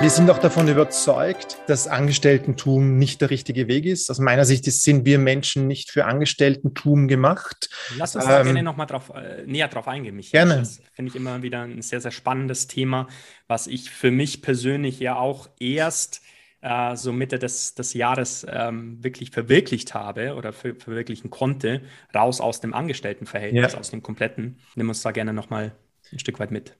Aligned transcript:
Wir 0.00 0.08
sind 0.08 0.30
auch 0.30 0.38
davon 0.38 0.66
überzeugt, 0.66 1.58
dass 1.66 1.86
Angestellten-Tum 1.86 2.96
nicht 2.96 3.20
der 3.20 3.28
richtige 3.28 3.68
Weg 3.68 3.84
ist. 3.84 4.10
Aus 4.10 4.18
meiner 4.18 4.46
Sicht 4.46 4.64
sind 4.64 5.04
wir 5.04 5.18
Menschen 5.18 5.66
nicht 5.66 5.90
für 5.90 6.06
Angestellten-Tum 6.06 7.06
gemacht. 7.06 7.68
Lass 7.98 8.16
uns 8.16 8.24
da 8.24 8.38
ähm, 8.38 8.46
gerne 8.46 8.62
nochmal 8.62 8.86
drauf, 8.86 9.12
äh, 9.14 9.44
näher 9.44 9.68
drauf 9.68 9.86
eingehen, 9.88 10.16
Michael. 10.16 10.46
Gerne. 10.46 10.60
Das 10.62 10.80
finde 10.94 11.10
ich 11.10 11.16
immer 11.16 11.42
wieder 11.42 11.60
ein 11.64 11.82
sehr, 11.82 12.00
sehr 12.00 12.12
spannendes 12.12 12.66
Thema, 12.66 13.08
was 13.46 13.66
ich 13.66 13.90
für 13.90 14.10
mich 14.10 14.40
persönlich 14.40 15.00
ja 15.00 15.16
auch 15.16 15.50
erst 15.60 16.22
äh, 16.62 16.96
so 16.96 17.12
Mitte 17.12 17.38
des, 17.38 17.74
des 17.74 17.92
Jahres 17.92 18.46
ähm, 18.48 19.04
wirklich 19.04 19.30
verwirklicht 19.32 19.92
habe 19.92 20.34
oder 20.34 20.54
ver 20.54 20.76
verwirklichen 20.76 21.28
konnte, 21.28 21.82
raus 22.14 22.40
aus 22.40 22.62
dem 22.62 22.72
Angestelltenverhältnis, 22.72 23.74
ja. 23.74 23.78
aus 23.78 23.90
dem 23.90 24.02
kompletten. 24.02 24.60
Nimm 24.76 24.88
uns 24.88 25.02
da 25.02 25.10
gerne 25.10 25.34
nochmal 25.34 25.72
ein 26.10 26.18
Stück 26.18 26.38
weit 26.40 26.52
mit 26.52 26.78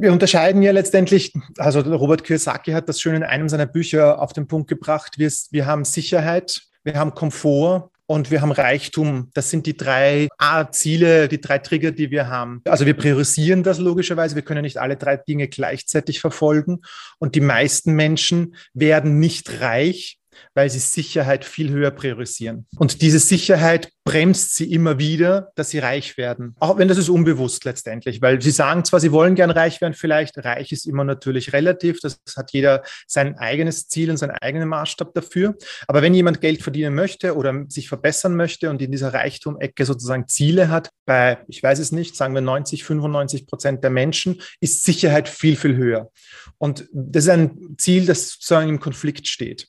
wir 0.00 0.12
unterscheiden 0.12 0.62
ja 0.62 0.72
letztendlich, 0.72 1.32
also 1.58 1.80
Robert 1.80 2.24
Kiyosaki 2.24 2.72
hat 2.72 2.88
das 2.88 3.00
schön 3.00 3.14
in 3.14 3.22
einem 3.22 3.48
seiner 3.48 3.66
Bücher 3.66 4.20
auf 4.20 4.32
den 4.32 4.46
Punkt 4.46 4.68
gebracht, 4.68 5.18
wir, 5.18 5.30
wir 5.50 5.66
haben 5.66 5.84
Sicherheit, 5.84 6.62
wir 6.84 6.94
haben 6.94 7.14
Komfort 7.14 7.90
und 8.06 8.30
wir 8.30 8.42
haben 8.42 8.50
Reichtum. 8.50 9.30
Das 9.34 9.50
sind 9.50 9.66
die 9.66 9.76
drei 9.76 10.28
A 10.38 10.70
Ziele, 10.70 11.28
die 11.28 11.40
drei 11.40 11.58
Trigger, 11.58 11.92
die 11.92 12.10
wir 12.10 12.28
haben. 12.28 12.62
Also 12.64 12.86
wir 12.86 12.94
priorisieren 12.94 13.62
das 13.62 13.78
logischerweise. 13.78 14.34
Wir 14.34 14.42
können 14.42 14.62
nicht 14.62 14.78
alle 14.78 14.96
drei 14.96 15.16
Dinge 15.16 15.46
gleichzeitig 15.46 16.20
verfolgen. 16.20 16.80
Und 17.18 17.36
die 17.36 17.40
meisten 17.40 17.94
Menschen 17.94 18.56
werden 18.74 19.20
nicht 19.20 19.60
reich, 19.60 20.19
weil 20.54 20.70
sie 20.70 20.78
Sicherheit 20.78 21.44
viel 21.44 21.70
höher 21.70 21.90
priorisieren. 21.90 22.66
Und 22.78 23.02
diese 23.02 23.18
Sicherheit 23.18 23.90
bremst 24.04 24.56
sie 24.56 24.72
immer 24.72 24.98
wieder, 24.98 25.52
dass 25.54 25.70
sie 25.70 25.78
reich 25.78 26.16
werden. 26.16 26.56
Auch 26.58 26.78
wenn 26.78 26.88
das 26.88 26.98
ist 26.98 27.08
unbewusst 27.08 27.64
letztendlich, 27.64 28.22
weil 28.22 28.40
sie 28.40 28.50
sagen 28.50 28.84
zwar, 28.84 28.98
sie 28.98 29.12
wollen 29.12 29.34
gern 29.34 29.50
reich 29.50 29.80
werden, 29.80 29.94
vielleicht 29.94 30.38
reich 30.38 30.72
ist 30.72 30.86
immer 30.86 31.04
natürlich 31.04 31.52
relativ. 31.52 32.00
Das 32.00 32.20
hat 32.36 32.52
jeder 32.52 32.82
sein 33.06 33.38
eigenes 33.38 33.88
Ziel 33.88 34.10
und 34.10 34.16
seinen 34.16 34.32
eigenen 34.32 34.68
Maßstab 34.68 35.14
dafür. 35.14 35.54
Aber 35.86 36.02
wenn 36.02 36.14
jemand 36.14 36.40
Geld 36.40 36.62
verdienen 36.62 36.94
möchte 36.94 37.36
oder 37.36 37.64
sich 37.68 37.88
verbessern 37.88 38.34
möchte 38.34 38.70
und 38.70 38.82
in 38.82 38.90
dieser 38.90 39.12
Reichtum-Ecke 39.14 39.84
sozusagen 39.84 40.26
Ziele 40.28 40.70
hat, 40.70 40.90
bei, 41.04 41.38
ich 41.48 41.62
weiß 41.62 41.78
es 41.78 41.92
nicht, 41.92 42.16
sagen 42.16 42.34
wir 42.34 42.40
90, 42.40 42.84
95 42.84 43.46
Prozent 43.46 43.84
der 43.84 43.90
Menschen, 43.90 44.40
ist 44.60 44.84
Sicherheit 44.84 45.28
viel, 45.28 45.56
viel 45.56 45.76
höher. 45.76 46.10
Und 46.58 46.88
das 46.92 47.24
ist 47.24 47.30
ein 47.30 47.76
Ziel, 47.78 48.06
das 48.06 48.30
sozusagen 48.30 48.68
im 48.68 48.80
Konflikt 48.80 49.28
steht. 49.28 49.68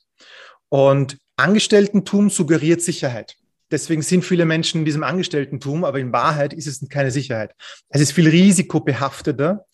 Und 0.71 1.17
Angestelltentum 1.35 2.29
suggeriert 2.29 2.81
Sicherheit. 2.81 3.35
Deswegen 3.71 4.01
sind 4.01 4.23
viele 4.23 4.45
Menschen 4.45 4.79
in 4.79 4.85
diesem 4.85 5.03
Angestelltentum, 5.03 5.83
aber 5.83 5.99
in 5.99 6.13
Wahrheit 6.13 6.53
ist 6.53 6.67
es 6.67 6.87
keine 6.89 7.11
Sicherheit. 7.11 7.53
Es 7.89 8.01
ist 8.01 8.13
viel 8.13 8.29
risikobehafteter. 8.29 9.65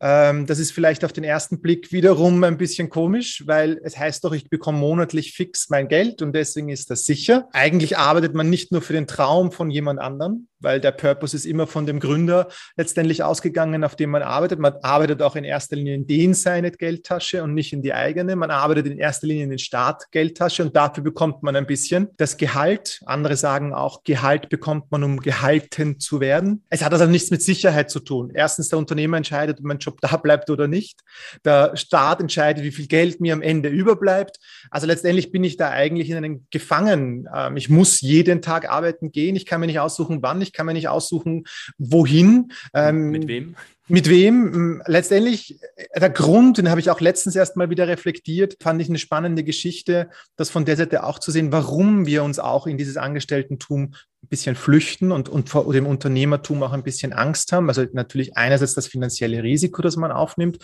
Ähm, 0.00 0.46
das 0.46 0.58
ist 0.58 0.72
vielleicht 0.72 1.04
auf 1.04 1.12
den 1.12 1.24
ersten 1.24 1.62
Blick 1.62 1.90
wiederum 1.92 2.42
ein 2.44 2.58
bisschen 2.58 2.90
komisch, 2.90 3.44
weil 3.46 3.80
es 3.82 3.96
heißt 3.96 4.24
doch, 4.24 4.32
ich 4.32 4.50
bekomme 4.50 4.78
monatlich 4.78 5.32
fix 5.32 5.70
mein 5.70 5.88
Geld 5.88 6.20
und 6.20 6.34
deswegen 6.34 6.68
ist 6.68 6.90
das 6.90 7.04
sicher. 7.04 7.48
Eigentlich 7.52 7.96
arbeitet 7.96 8.34
man 8.34 8.50
nicht 8.50 8.72
nur 8.72 8.82
für 8.82 8.94
den 8.94 9.06
Traum 9.06 9.52
von 9.52 9.70
jemand 9.70 10.00
anderem, 10.00 10.48
weil 10.62 10.80
der 10.80 10.92
Purpose 10.92 11.36
ist 11.36 11.44
immer 11.44 11.66
von 11.66 11.86
dem 11.86 12.00
Gründer 12.00 12.48
letztendlich 12.76 13.22
ausgegangen, 13.22 13.84
auf 13.84 13.96
dem 13.96 14.10
man 14.10 14.22
arbeitet. 14.22 14.58
Man 14.58 14.74
arbeitet 14.82 15.22
auch 15.22 15.36
in 15.36 15.44
erster 15.44 15.76
Linie 15.76 15.94
in 15.94 16.06
den 16.06 16.34
seine 16.34 16.70
Geldtasche 16.70 17.42
und 17.42 17.54
nicht 17.54 17.72
in 17.72 17.82
die 17.82 17.94
eigene. 17.94 18.36
Man 18.36 18.50
arbeitet 18.50 18.86
in 18.86 18.98
erster 18.98 19.26
Linie 19.26 19.44
in 19.44 19.50
den 19.50 19.58
Staat 19.58 20.10
Geldtasche 20.10 20.62
und 20.62 20.76
dafür 20.76 21.02
bekommt 21.02 21.42
man 21.42 21.56
ein 21.56 21.66
bisschen 21.66 22.08
das 22.16 22.36
Gehalt. 22.36 23.00
Andere 23.06 23.36
sagen 23.36 23.74
auch, 23.74 24.04
Gehalt 24.04 24.48
bekommt 24.48 24.90
man, 24.90 25.04
um 25.04 25.20
gehalten 25.20 25.98
zu 26.00 26.20
werden. 26.20 26.64
Es 26.70 26.82
hat 26.82 26.92
also 26.92 27.06
nichts 27.06 27.30
mit 27.30 27.42
Sicherheit 27.42 27.90
zu 27.90 28.00
tun. 28.00 28.30
Erstens, 28.34 28.68
der 28.68 28.78
Unternehmer 28.78 29.16
entscheidet, 29.16 29.58
ob 29.58 29.64
mein 29.64 29.78
Job 29.78 30.00
da 30.00 30.16
bleibt 30.16 30.50
oder 30.50 30.68
nicht. 30.68 31.00
Der 31.44 31.76
Staat 31.76 32.20
entscheidet, 32.20 32.64
wie 32.64 32.72
viel 32.72 32.86
Geld 32.86 33.20
mir 33.20 33.32
am 33.32 33.42
Ende 33.42 33.68
überbleibt. 33.68 34.38
Also 34.70 34.86
letztendlich 34.86 35.32
bin 35.32 35.44
ich 35.44 35.56
da 35.56 35.70
eigentlich 35.70 36.10
in 36.10 36.16
einem 36.16 36.46
Gefangen. 36.50 37.28
Ähm, 37.34 37.56
ich 37.56 37.68
muss 37.68 38.00
jeden 38.00 38.42
Tag 38.42 38.68
arbeiten 38.68 39.12
gehen. 39.12 39.36
Ich 39.36 39.46
kann 39.46 39.60
mir 39.60 39.66
nicht 39.66 39.80
aussuchen, 39.80 40.22
wann 40.22 40.40
ich 40.40 40.51
ich 40.52 40.56
kann 40.56 40.66
mir 40.66 40.74
nicht 40.74 40.88
aussuchen, 40.88 41.44
wohin. 41.78 42.52
Ähm, 42.74 43.10
mit 43.10 43.26
wem? 43.26 43.56
Mit 43.92 44.08
wem? 44.08 44.54
Hm, 44.54 44.82
letztendlich, 44.86 45.60
äh, 45.76 46.00
der 46.00 46.08
Grund, 46.08 46.56
den 46.56 46.70
habe 46.70 46.80
ich 46.80 46.88
auch 46.88 47.02
letztens 47.02 47.36
erst 47.36 47.58
mal 47.58 47.68
wieder 47.68 47.88
reflektiert, 47.88 48.56
fand 48.58 48.80
ich 48.80 48.88
eine 48.88 48.98
spannende 48.98 49.44
Geschichte, 49.44 50.08
das 50.36 50.48
von 50.48 50.64
der 50.64 50.78
Seite 50.78 51.04
auch 51.04 51.18
zu 51.18 51.30
sehen, 51.30 51.52
warum 51.52 52.06
wir 52.06 52.24
uns 52.24 52.38
auch 52.38 52.66
in 52.66 52.78
dieses 52.78 52.96
Angestelltentum 52.96 53.92
ein 54.22 54.28
bisschen 54.28 54.56
flüchten 54.56 55.12
und, 55.12 55.28
und 55.28 55.50
vor 55.50 55.70
dem 55.74 55.86
Unternehmertum 55.86 56.62
auch 56.62 56.72
ein 56.72 56.84
bisschen 56.84 57.12
Angst 57.12 57.52
haben. 57.52 57.68
Also 57.68 57.84
natürlich 57.92 58.34
einerseits 58.34 58.72
das 58.72 58.86
finanzielle 58.86 59.42
Risiko, 59.42 59.82
das 59.82 59.96
man 59.96 60.10
aufnimmt. 60.10 60.56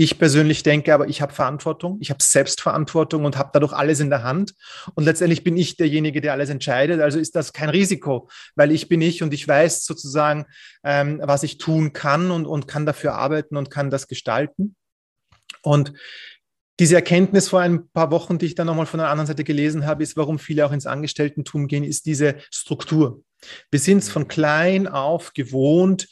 Ich 0.00 0.18
persönlich 0.18 0.62
denke 0.62 0.94
aber, 0.94 1.08
ich 1.08 1.20
habe 1.20 1.34
Verantwortung, 1.34 1.98
ich 2.00 2.08
habe 2.08 2.22
Selbstverantwortung 2.22 3.26
und 3.26 3.36
habe 3.36 3.50
dadurch 3.52 3.74
alles 3.74 4.00
in 4.00 4.08
der 4.08 4.22
Hand. 4.22 4.54
Und 4.94 5.04
letztendlich 5.04 5.44
bin 5.44 5.58
ich 5.58 5.76
derjenige, 5.76 6.22
der 6.22 6.32
alles 6.32 6.48
entscheidet. 6.48 7.02
Also 7.02 7.18
ist 7.18 7.36
das 7.36 7.52
kein 7.52 7.68
Risiko, 7.68 8.30
weil 8.56 8.72
ich 8.72 8.88
bin 8.88 9.02
ich 9.02 9.22
und 9.22 9.34
ich 9.34 9.46
weiß 9.46 9.84
sozusagen, 9.84 10.46
ähm, 10.84 11.20
was 11.22 11.42
ich 11.42 11.58
tun 11.58 11.92
kann 11.92 12.30
und, 12.30 12.46
und 12.46 12.66
kann 12.70 12.86
dafür 12.86 13.14
arbeiten 13.14 13.56
und 13.56 13.70
kann 13.70 13.90
das 13.90 14.06
gestalten. 14.06 14.76
Und 15.62 15.92
diese 16.78 16.94
Erkenntnis 16.94 17.50
vor 17.50 17.60
ein 17.60 17.90
paar 17.90 18.10
Wochen, 18.10 18.38
die 18.38 18.46
ich 18.46 18.54
dann 18.54 18.66
nochmal 18.66 18.86
von 18.86 18.98
der 18.98 19.10
anderen 19.10 19.26
Seite 19.26 19.44
gelesen 19.44 19.84
habe, 19.84 20.02
ist, 20.02 20.16
warum 20.16 20.38
viele 20.38 20.64
auch 20.64 20.72
ins 20.72 20.86
Angestelltentum 20.86 21.66
gehen, 21.66 21.84
ist 21.84 22.06
diese 22.06 22.36
Struktur. 22.50 23.22
Wir 23.70 23.80
sind 23.80 23.98
es 23.98 24.08
von 24.08 24.28
klein 24.28 24.86
auf 24.88 25.34
gewohnt, 25.34 26.08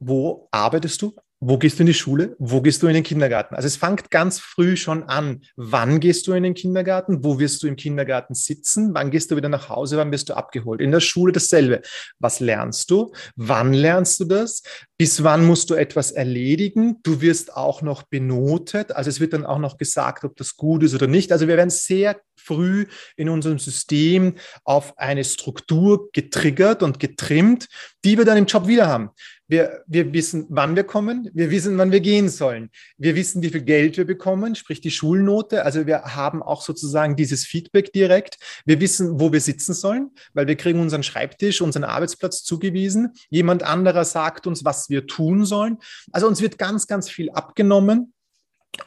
wo 0.00 0.48
arbeitest 0.50 1.02
du? 1.02 1.14
Wo 1.40 1.58
gehst 1.58 1.78
du 1.78 1.82
in 1.82 1.86
die 1.86 1.94
Schule? 1.94 2.34
Wo 2.38 2.62
gehst 2.62 2.82
du 2.82 2.86
in 2.86 2.94
den 2.94 3.02
Kindergarten? 3.02 3.54
Also 3.54 3.66
es 3.66 3.76
fängt 3.76 4.10
ganz 4.10 4.38
früh 4.38 4.74
schon 4.74 5.02
an. 5.02 5.42
Wann 5.56 6.00
gehst 6.00 6.26
du 6.26 6.32
in 6.32 6.42
den 6.42 6.54
Kindergarten? 6.54 7.22
Wo 7.22 7.38
wirst 7.38 7.62
du 7.62 7.66
im 7.66 7.76
Kindergarten 7.76 8.34
sitzen? 8.34 8.94
Wann 8.94 9.10
gehst 9.10 9.30
du 9.30 9.36
wieder 9.36 9.50
nach 9.50 9.68
Hause? 9.68 9.98
Wann 9.98 10.10
wirst 10.12 10.30
du 10.30 10.34
abgeholt? 10.34 10.80
In 10.80 10.92
der 10.92 11.00
Schule 11.00 11.32
dasselbe. 11.32 11.82
Was 12.18 12.40
lernst 12.40 12.90
du? 12.90 13.12
Wann 13.36 13.74
lernst 13.74 14.18
du 14.20 14.24
das? 14.24 14.62
Bis 14.96 15.22
wann 15.24 15.44
musst 15.44 15.68
du 15.68 15.74
etwas 15.74 16.10
erledigen? 16.10 17.02
Du 17.02 17.20
wirst 17.20 17.54
auch 17.54 17.82
noch 17.82 18.04
benotet. 18.04 18.92
Also 18.92 19.10
es 19.10 19.20
wird 19.20 19.34
dann 19.34 19.44
auch 19.44 19.58
noch 19.58 19.76
gesagt, 19.76 20.24
ob 20.24 20.36
das 20.36 20.56
gut 20.56 20.84
ist 20.84 20.94
oder 20.94 21.06
nicht. 21.06 21.32
Also 21.32 21.48
wir 21.48 21.58
werden 21.58 21.68
sehr 21.68 22.18
früh 22.34 22.86
in 23.16 23.28
unserem 23.28 23.58
System 23.58 24.36
auf 24.64 24.96
eine 24.98 25.24
Struktur 25.24 26.10
getriggert 26.12 26.82
und 26.82 27.00
getrimmt, 27.00 27.68
die 28.04 28.16
wir 28.16 28.24
dann 28.24 28.38
im 28.38 28.46
Job 28.46 28.68
wieder 28.68 28.86
haben. 28.86 29.10
Wir, 29.48 29.84
wir 29.86 30.12
wissen, 30.12 30.46
wann 30.48 30.74
wir 30.74 30.84
kommen, 30.84 31.30
wir 31.32 31.50
wissen, 31.50 31.78
wann 31.78 31.92
wir 31.92 32.00
gehen 32.00 32.28
sollen. 32.28 32.70
Wir 32.98 33.14
wissen, 33.14 33.42
wie 33.42 33.50
viel 33.50 33.62
Geld 33.62 33.96
wir 33.96 34.04
bekommen, 34.04 34.54
sprich 34.54 34.80
die 34.80 34.90
Schulnote. 34.90 35.64
Also 35.64 35.86
wir 35.86 36.02
haben 36.02 36.42
auch 36.42 36.62
sozusagen 36.62 37.16
dieses 37.16 37.44
Feedback 37.44 37.92
direkt. 37.92 38.38
Wir 38.64 38.80
wissen, 38.80 39.20
wo 39.20 39.32
wir 39.32 39.40
sitzen 39.40 39.74
sollen, 39.74 40.10
weil 40.34 40.46
wir 40.48 40.56
kriegen 40.56 40.80
unseren 40.80 41.02
Schreibtisch, 41.02 41.60
unseren 41.60 41.84
Arbeitsplatz 41.84 42.42
zugewiesen. 42.42 43.12
Jemand 43.30 43.62
anderer 43.62 44.04
sagt 44.04 44.46
uns, 44.46 44.64
was 44.64 44.90
wir 44.90 45.06
tun 45.06 45.44
sollen. 45.44 45.78
Also 46.12 46.26
uns 46.26 46.42
wird 46.42 46.58
ganz, 46.58 46.86
ganz 46.86 47.08
viel 47.08 47.30
abgenommen. 47.30 48.12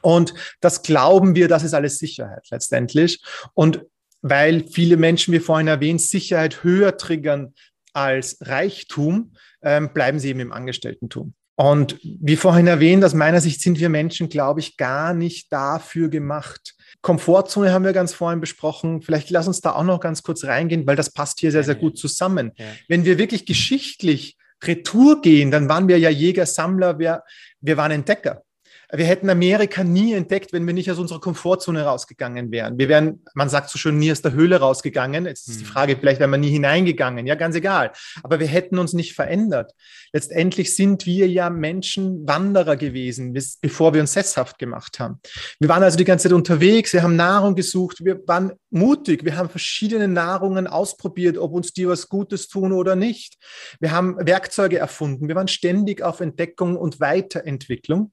Und 0.02 0.34
das 0.62 0.82
glauben 0.84 1.36
wir, 1.36 1.48
das 1.48 1.64
ist 1.64 1.74
alles 1.74 1.98
Sicherheit 1.98 2.46
letztendlich. 2.52 3.24
Und 3.54 3.86
weil 4.22 4.68
viele 4.68 4.98
Menschen, 4.98 5.34
wie 5.34 5.40
vorhin 5.40 5.68
erwähnt, 5.68 6.02
Sicherheit 6.02 6.64
höher 6.64 6.98
triggern 6.98 7.54
als 7.94 8.38
Reichtum, 8.42 9.34
ähm, 9.62 9.90
bleiben 9.94 10.20
sie 10.20 10.30
eben 10.30 10.40
im 10.40 10.52
Angestelltentum. 10.52 11.34
Und 11.56 12.00
wie 12.02 12.38
vorhin 12.38 12.68
erwähnt, 12.68 13.04
aus 13.04 13.14
meiner 13.14 13.42
Sicht 13.42 13.62
sind 13.62 13.80
wir 13.82 13.90
Menschen, 13.90 14.30
glaube 14.30 14.62
ich, 14.62 14.78
gar 14.78 15.14
nicht 15.14 15.52
dafür 15.52 16.08
gemacht. 16.08 16.74
Komfortzone 17.02 17.74
haben 17.74 17.84
wir 17.84 17.92
ganz 17.92 18.14
vorhin 18.14 18.40
besprochen. 18.40 19.02
Vielleicht 19.02 19.30
lass 19.30 19.48
uns 19.48 19.60
da 19.60 19.74
auch 19.74 19.84
noch 19.84 20.00
ganz 20.00 20.24
kurz 20.24 20.46
reingehen, 20.46 20.88
weil 20.88 20.96
das 20.96 21.12
passt 21.12 21.42
hier 21.42 21.52
sehr, 21.52 21.66
sehr 21.66 21.76
gut 21.76 21.98
zusammen. 21.98 22.54
Ja. 22.56 22.66
Wenn 22.88 23.04
wir 23.04 23.18
wirklich 23.18 23.46
geschichtlich 23.46 24.38
Retour 24.64 25.22
gehen, 25.22 25.52
dann 25.52 25.68
waren 25.68 25.90
wir 25.90 26.00
ja 26.00 26.10
Jäger, 26.10 26.46
Sammler, 26.46 26.98
wir, 26.98 27.24
wir 27.60 27.76
waren 27.76 27.92
Entdecker. 27.92 28.44
Wir 28.92 29.06
hätten 29.06 29.30
Amerika 29.30 29.84
nie 29.84 30.14
entdeckt, 30.14 30.52
wenn 30.52 30.66
wir 30.66 30.74
nicht 30.74 30.90
aus 30.90 30.98
unserer 30.98 31.20
Komfortzone 31.20 31.84
rausgegangen 31.84 32.52
wären. 32.52 32.80
Wir 32.80 32.90
wären, 32.90 33.24
man 33.36 33.48
sagt 33.48 33.70
so 33.70 33.78
schön, 33.78 34.00
nie 34.00 34.12
aus 34.12 34.24
der 34.24 34.32
Höhle 34.32 34.60
rausgegangen. 34.60 35.28
Jetzt 35.28 35.48
ist 35.48 35.60
die 35.60 35.66
hm. 35.66 35.72
Frage, 35.72 35.98
vielleicht 36.00 36.20
wären 36.20 36.32
wir 36.32 36.40
nie 36.40 36.50
hineingegangen. 36.50 37.28
Ja, 37.28 37.36
ganz 37.36 37.56
egal. 37.56 37.92
Aber 38.24 38.40
wir 38.40 38.48
hätten 38.48 38.80
uns 38.80 38.94
nicht 38.94 39.14
verändert. 39.14 39.74
Letztendlich 40.12 40.76
sind 40.76 41.06
wir 41.06 41.28
ja 41.28 41.52
Menschen 41.52 42.28
Wanderer 42.28 42.78
gewesen, 42.78 43.38
bevor 43.62 43.94
wir 43.94 44.02
uns 44.02 44.14
sesshaft 44.14 44.58
gemacht 44.58 45.00
haben. 45.00 45.20
Wir 45.60 45.70
waren 45.70 45.84
also 45.84 45.98
die 45.98 46.06
ganze 46.06 46.24
Zeit 46.24 46.34
unterwegs. 46.34 46.92
Wir 46.92 47.04
haben 47.04 47.16
Nahrung 47.16 47.54
gesucht. 47.54 48.04
Wir 48.04 48.20
waren 48.26 48.54
mutig. 48.72 49.24
Wir 49.24 49.38
haben 49.38 49.50
verschiedene 49.50 50.08
Nahrungen 50.08 50.66
ausprobiert, 50.66 51.38
ob 51.38 51.54
uns 51.54 51.74
die 51.74 51.88
was 51.88 52.10
Gutes 52.10 52.48
tun 52.48 52.72
oder 52.72 52.96
nicht. 52.96 53.38
Wir 53.80 53.92
haben 53.92 54.16
Werkzeuge 54.18 54.80
erfunden. 54.80 55.28
Wir 55.28 55.36
waren 55.36 55.48
ständig 55.48 56.02
auf 56.02 56.22
Entdeckung 56.22 56.76
und 56.76 57.00
Weiterentwicklung. 57.00 58.12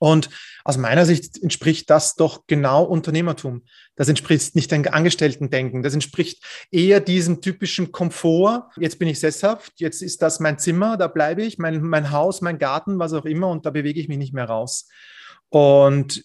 Und 0.00 0.30
aus 0.64 0.78
meiner 0.78 1.04
Sicht 1.04 1.42
entspricht 1.42 1.90
das 1.90 2.16
doch 2.16 2.46
genau 2.46 2.84
Unternehmertum. 2.84 3.64
Das 3.96 4.08
entspricht 4.08 4.54
nicht 4.54 4.70
dem 4.72 4.88
Angestellten-Denken. 4.90 5.82
Das 5.82 5.92
entspricht 5.92 6.42
eher 6.70 7.00
diesem 7.00 7.42
typischen 7.42 7.92
Komfort. 7.92 8.70
Jetzt 8.78 8.98
bin 8.98 9.08
ich 9.08 9.20
sesshaft, 9.20 9.74
jetzt 9.76 10.00
ist 10.00 10.22
das 10.22 10.40
mein 10.40 10.58
Zimmer, 10.58 10.96
da 10.96 11.06
bleibe 11.06 11.42
ich, 11.42 11.58
mein, 11.58 11.82
mein 11.82 12.10
Haus, 12.10 12.40
mein 12.40 12.58
Garten, 12.58 12.98
was 12.98 13.12
auch 13.12 13.26
immer, 13.26 13.48
und 13.48 13.66
da 13.66 13.70
bewege 13.70 14.00
ich 14.00 14.08
mich 14.08 14.16
nicht 14.16 14.32
mehr 14.32 14.46
raus. 14.46 14.88
Und 15.50 16.24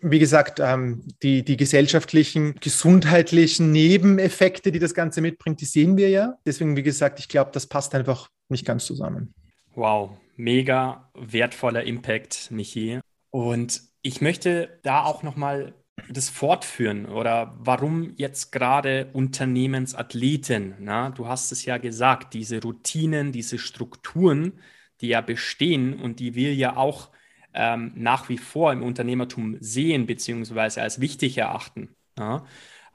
wie 0.00 0.18
gesagt, 0.18 0.58
ähm, 0.60 1.02
die, 1.22 1.44
die 1.44 1.58
gesellschaftlichen, 1.58 2.54
gesundheitlichen 2.54 3.70
Nebeneffekte, 3.70 4.72
die 4.72 4.78
das 4.78 4.94
Ganze 4.94 5.20
mitbringt, 5.20 5.60
die 5.60 5.66
sehen 5.66 5.98
wir 5.98 6.08
ja. 6.08 6.38
Deswegen, 6.46 6.74
wie 6.76 6.82
gesagt, 6.82 7.18
ich 7.18 7.28
glaube, 7.28 7.50
das 7.52 7.66
passt 7.66 7.94
einfach 7.94 8.30
nicht 8.48 8.64
ganz 8.64 8.86
zusammen. 8.86 9.34
Wow, 9.74 10.12
mega 10.38 11.10
wertvoller 11.14 11.82
Impact, 11.84 12.50
Michi. 12.50 13.00
Und 13.30 13.82
ich 14.02 14.20
möchte 14.20 14.80
da 14.82 15.04
auch 15.04 15.22
nochmal 15.22 15.74
das 16.08 16.30
fortführen 16.30 17.06
oder 17.06 17.54
warum 17.58 18.14
jetzt 18.16 18.52
gerade 18.52 19.10
Unternehmensathleten? 19.12 20.76
Na? 20.78 21.10
Du 21.10 21.26
hast 21.26 21.52
es 21.52 21.64
ja 21.64 21.76
gesagt, 21.78 22.34
diese 22.34 22.62
Routinen, 22.62 23.32
diese 23.32 23.58
Strukturen, 23.58 24.60
die 25.00 25.08
ja 25.08 25.20
bestehen 25.20 26.00
und 26.00 26.20
die 26.20 26.34
wir 26.34 26.54
ja 26.54 26.76
auch 26.76 27.10
ähm, 27.52 27.92
nach 27.96 28.28
wie 28.28 28.38
vor 28.38 28.72
im 28.72 28.82
Unternehmertum 28.82 29.56
sehen 29.60 30.06
beziehungsweise 30.06 30.82
als 30.82 31.00
wichtig 31.00 31.36
erachten. 31.36 31.94
Ja? 32.16 32.46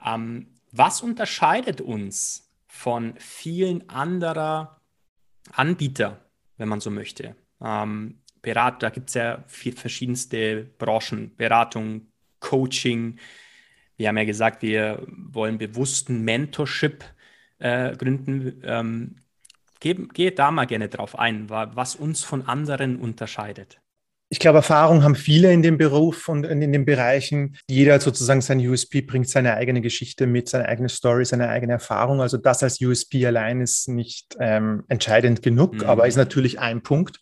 Ähm, 0.04 0.48
was 0.72 1.02
unterscheidet 1.02 1.80
uns 1.80 2.52
von 2.66 3.14
vielen 3.18 3.88
anderen 3.88 4.68
Anbietern, 5.52 6.16
wenn 6.56 6.68
man 6.68 6.80
so 6.80 6.90
möchte? 6.90 7.36
Ähm, 7.60 8.20
Berat, 8.42 8.82
da 8.82 8.90
gibt 8.90 9.08
es 9.08 9.14
ja 9.14 9.42
verschiedenste 9.46 10.64
Branchen, 10.78 11.34
Beratung, 11.36 12.08
Coaching. 12.40 13.18
Wir 13.96 14.08
haben 14.08 14.18
ja 14.18 14.24
gesagt, 14.24 14.62
wir 14.62 15.06
wollen 15.08 15.56
bewussten 15.56 16.22
Mentorship 16.22 17.04
äh, 17.58 17.96
gründen. 17.96 18.60
Ähm, 18.64 19.16
geh, 19.80 19.94
geh 19.94 20.30
da 20.30 20.50
mal 20.50 20.66
gerne 20.66 20.88
drauf 20.88 21.18
ein, 21.18 21.48
was 21.48 21.96
uns 21.96 22.22
von 22.22 22.42
anderen 22.42 22.96
unterscheidet. 22.96 23.80
Ich 24.34 24.40
glaube, 24.40 24.58
Erfahrung 24.58 25.04
haben 25.04 25.14
viele 25.14 25.52
in 25.52 25.62
dem 25.62 25.78
Beruf 25.78 26.28
und 26.28 26.42
in 26.42 26.72
den 26.72 26.84
Bereichen. 26.84 27.56
Jeder 27.70 27.94
hat 27.94 28.02
sozusagen 28.02 28.40
sein 28.40 28.58
USP, 28.58 29.00
bringt 29.00 29.28
seine 29.28 29.54
eigene 29.54 29.80
Geschichte 29.80 30.26
mit, 30.26 30.48
seine 30.48 30.66
eigene 30.66 30.88
Story, 30.88 31.24
seine 31.24 31.50
eigene 31.50 31.74
Erfahrung. 31.74 32.20
Also 32.20 32.36
das 32.36 32.64
als 32.64 32.80
USP 32.80 33.24
allein 33.26 33.60
ist 33.60 33.86
nicht 33.86 34.34
ähm, 34.40 34.82
entscheidend 34.88 35.40
genug, 35.42 35.74
mhm. 35.74 35.84
aber 35.84 36.08
ist 36.08 36.16
natürlich 36.16 36.58
ein 36.58 36.82
Punkt. 36.82 37.20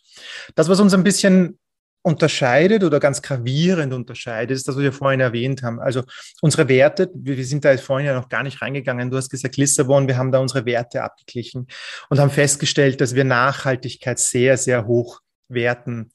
Das, 0.55 0.69
was 0.69 0.79
uns 0.79 0.95
ein 0.95 1.03
bisschen 1.03 1.59
unterscheidet 2.01 2.83
oder 2.83 2.99
ganz 2.99 3.21
gravierend 3.21 3.93
unterscheidet, 3.93 4.57
ist 4.57 4.67
das, 4.67 4.75
was 4.75 4.81
wir 4.81 4.91
vorhin 4.91 5.19
erwähnt 5.19 5.61
haben. 5.61 5.79
Also 5.79 6.01
unsere 6.41 6.67
Werte, 6.67 7.11
wir 7.13 7.45
sind 7.45 7.63
da 7.63 7.73
jetzt 7.73 7.83
vorhin 7.83 8.07
ja 8.07 8.15
noch 8.15 8.27
gar 8.27 8.41
nicht 8.41 8.59
reingegangen. 8.59 9.11
Du 9.11 9.17
hast 9.17 9.29
gesagt, 9.29 9.55
Lissabon, 9.57 10.07
wir 10.07 10.17
haben 10.17 10.31
da 10.31 10.39
unsere 10.39 10.65
Werte 10.65 11.03
abgeglichen 11.03 11.67
und 12.09 12.19
haben 12.19 12.31
festgestellt, 12.31 13.01
dass 13.01 13.13
wir 13.13 13.23
Nachhaltigkeit 13.23 14.17
sehr, 14.17 14.57
sehr 14.57 14.87
hoch 14.87 15.21
werten. 15.47 16.11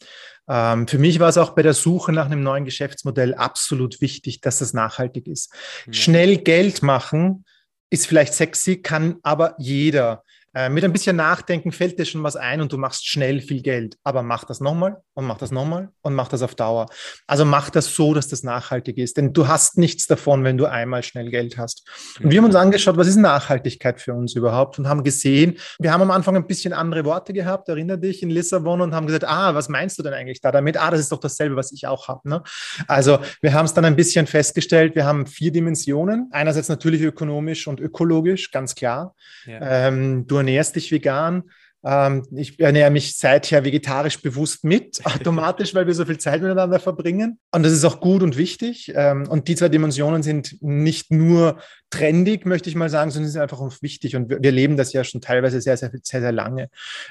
Ähm, 0.48 0.88
für 0.88 0.98
mich 0.98 1.20
war 1.20 1.28
es 1.28 1.38
auch 1.38 1.50
bei 1.50 1.62
der 1.62 1.74
Suche 1.74 2.12
nach 2.12 2.26
einem 2.26 2.42
neuen 2.42 2.64
Geschäftsmodell 2.64 3.34
absolut 3.34 4.00
wichtig, 4.00 4.40
dass 4.40 4.58
das 4.58 4.72
nachhaltig 4.72 5.26
ist. 5.26 5.52
Ja. 5.86 5.92
Schnell 5.92 6.38
Geld 6.38 6.82
machen 6.82 7.44
ist 7.90 8.06
vielleicht 8.06 8.34
sexy, 8.34 8.82
kann 8.82 9.16
aber 9.22 9.54
jeder. 9.58 10.22
Äh, 10.54 10.70
mit 10.70 10.82
ein 10.82 10.92
bisschen 10.92 11.16
Nachdenken 11.16 11.72
fällt 11.72 11.98
dir 11.98 12.06
schon 12.06 12.22
was 12.22 12.34
ein 12.34 12.60
und 12.62 12.72
du 12.72 12.78
machst 12.78 13.06
schnell 13.06 13.40
viel 13.40 13.60
Geld. 13.60 13.96
Aber 14.02 14.22
mach 14.22 14.44
das 14.44 14.60
nochmal 14.60 14.96
und 15.12 15.26
mach 15.26 15.36
das 15.36 15.50
nochmal 15.50 15.90
und 16.00 16.14
mach 16.14 16.28
das 16.28 16.40
auf 16.40 16.54
Dauer. 16.54 16.86
Also 17.26 17.44
mach 17.44 17.68
das 17.68 17.94
so, 17.94 18.14
dass 18.14 18.28
das 18.28 18.42
nachhaltig 18.42 18.96
ist. 18.96 19.18
Denn 19.18 19.34
du 19.34 19.46
hast 19.46 19.76
nichts 19.76 20.06
davon, 20.06 20.44
wenn 20.44 20.56
du 20.56 20.64
einmal 20.64 21.02
schnell 21.02 21.30
Geld 21.30 21.58
hast. 21.58 21.86
Und 22.22 22.30
wir 22.30 22.38
haben 22.38 22.46
uns 22.46 22.54
angeschaut, 22.54 22.96
was 22.96 23.08
ist 23.08 23.16
Nachhaltigkeit 23.16 24.00
für 24.00 24.14
uns 24.14 24.34
überhaupt 24.36 24.78
und 24.78 24.88
haben 24.88 25.04
gesehen, 25.04 25.58
wir 25.78 25.92
haben 25.92 26.02
am 26.02 26.10
Anfang 26.10 26.34
ein 26.34 26.46
bisschen 26.46 26.72
andere 26.72 27.04
Worte 27.04 27.34
gehabt, 27.34 27.68
erinnere 27.68 27.98
dich, 27.98 28.22
in 28.22 28.30
Lissabon 28.30 28.80
und 28.80 28.94
haben 28.94 29.06
gesagt, 29.06 29.24
ah, 29.24 29.54
was 29.54 29.68
meinst 29.68 29.98
du 29.98 30.02
denn 30.02 30.14
eigentlich 30.14 30.40
da 30.40 30.50
damit? 30.50 30.78
Ah, 30.78 30.90
das 30.90 31.00
ist 31.00 31.12
doch 31.12 31.20
dasselbe, 31.20 31.56
was 31.56 31.72
ich 31.72 31.86
auch 31.86 32.08
habe. 32.08 32.26
Ne? 32.26 32.42
Also 32.86 33.18
wir 33.42 33.52
haben 33.52 33.66
es 33.66 33.74
dann 33.74 33.84
ein 33.84 33.96
bisschen 33.96 34.26
festgestellt, 34.26 34.94
wir 34.94 35.04
haben 35.04 35.26
vier 35.26 35.52
Dimensionen. 35.52 36.28
Einerseits 36.32 36.70
natürlich 36.70 37.02
ökonomisch 37.02 37.66
und 37.66 37.80
ökologisch, 37.80 38.50
ganz 38.50 38.74
klar. 38.74 39.14
Ja. 39.44 39.88
Ähm, 39.88 40.26
du 40.26 40.37
ernährst 40.38 40.76
dich 40.76 40.90
vegan. 40.90 41.44
Ähm, 41.84 42.26
ich 42.34 42.58
ernähre 42.58 42.90
mich 42.90 43.16
seither 43.16 43.64
vegetarisch 43.64 44.20
bewusst 44.20 44.64
mit, 44.64 45.00
automatisch, 45.04 45.74
weil 45.74 45.86
wir 45.86 45.94
so 45.94 46.04
viel 46.04 46.18
Zeit 46.18 46.42
miteinander 46.42 46.80
verbringen. 46.80 47.38
Und 47.52 47.62
das 47.62 47.72
ist 47.72 47.84
auch 47.84 48.00
gut 48.00 48.22
und 48.22 48.36
wichtig. 48.36 48.92
Ähm, 48.94 49.28
und 49.28 49.48
die 49.48 49.54
zwei 49.54 49.68
Dimensionen 49.68 50.22
sind 50.22 50.60
nicht 50.60 51.12
nur 51.12 51.58
trendig, 51.90 52.46
möchte 52.46 52.68
ich 52.68 52.74
mal 52.74 52.90
sagen, 52.90 53.10
sondern 53.10 53.30
sind 53.30 53.40
einfach 53.40 53.60
auch 53.60 53.72
wichtig. 53.80 54.16
Und 54.16 54.28
wir, 54.28 54.42
wir 54.42 54.52
leben 54.52 54.76
das 54.76 54.92
ja 54.92 55.04
schon 55.04 55.20
teilweise 55.20 55.60
sehr, 55.60 55.76
sehr, 55.76 55.90
sehr, 56.02 56.20
sehr 56.20 56.32
lange. 56.32 56.68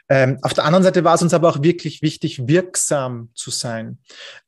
Ähm, 0.09 0.38
auf 0.41 0.53
der 0.53 0.65
anderen 0.65 0.83
Seite 0.83 1.03
war 1.03 1.15
es 1.15 1.21
uns 1.21 1.33
aber 1.33 1.50
auch 1.50 1.63
wirklich 1.63 2.01
wichtig, 2.01 2.47
wirksam 2.47 3.30
zu 3.33 3.51
sein. 3.51 4.00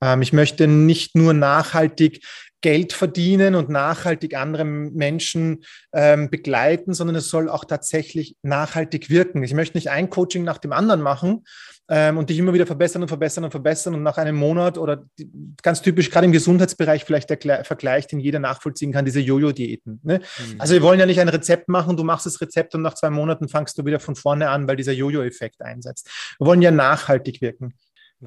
Ähm, 0.01 0.21
ich 0.21 0.33
möchte 0.33 0.67
nicht 0.67 1.15
nur 1.15 1.33
nachhaltig 1.33 2.25
Geld 2.61 2.93
verdienen 2.93 3.55
und 3.55 3.69
nachhaltig 3.69 4.35
andere 4.35 4.65
Menschen 4.65 5.63
ähm, 5.93 6.29
begleiten, 6.29 6.93
sondern 6.93 7.15
es 7.15 7.29
soll 7.29 7.49
auch 7.49 7.65
tatsächlich 7.65 8.35
nachhaltig 8.41 9.09
wirken. 9.09 9.43
Ich 9.43 9.53
möchte 9.53 9.77
nicht 9.77 9.89
ein 9.89 10.09
Coaching 10.09 10.43
nach 10.43 10.57
dem 10.57 10.73
anderen 10.73 11.01
machen 11.01 11.45
ähm, 11.89 12.17
und 12.17 12.29
dich 12.29 12.37
immer 12.37 12.53
wieder 12.53 12.67
verbessern 12.67 13.01
und 13.01 13.07
verbessern 13.07 13.45
und 13.45 13.51
verbessern 13.51 13.95
und 13.95 14.03
nach 14.03 14.17
einem 14.17 14.35
Monat 14.35 14.77
oder 14.77 15.05
die, 15.17 15.29
ganz 15.63 15.81
typisch 15.81 16.11
gerade 16.11 16.25
im 16.25 16.31
Gesundheitsbereich 16.31 17.05
vielleicht 17.05 17.29
der 17.29 17.65
Vergleich, 17.65 18.07
den 18.07 18.19
jeder 18.19 18.39
nachvollziehen 18.39 18.91
kann, 18.91 19.05
diese 19.05 19.21
Jojo-Diäten. 19.21 20.01
Ne? 20.03 20.19
Mhm. 20.19 20.55
Also 20.59 20.73
wir 20.73 20.81
wollen 20.81 20.99
ja 20.99 21.05
nicht 21.05 21.19
ein 21.19 21.29
Rezept 21.29 21.69
machen, 21.69 21.97
du 21.97 22.03
machst 22.03 22.25
das 22.25 22.41
Rezept 22.41 22.75
und 22.75 22.81
nach 22.81 22.93
zwei 22.93 23.09
Monaten 23.09 23.47
fangst 23.47 23.77
du 23.77 23.85
wieder 23.85 23.99
von 23.99 24.15
vorne 24.15 24.49
an, 24.49 24.67
weil 24.67 24.75
dieser 24.75 24.93
Jojo-Effekt 24.93 25.61
einsetzt. 25.61 26.09
Wir 26.37 26.45
wollen 26.45 26.61
ja 26.61 26.71
nachhaltig 26.71 27.41
wirken. 27.41 27.73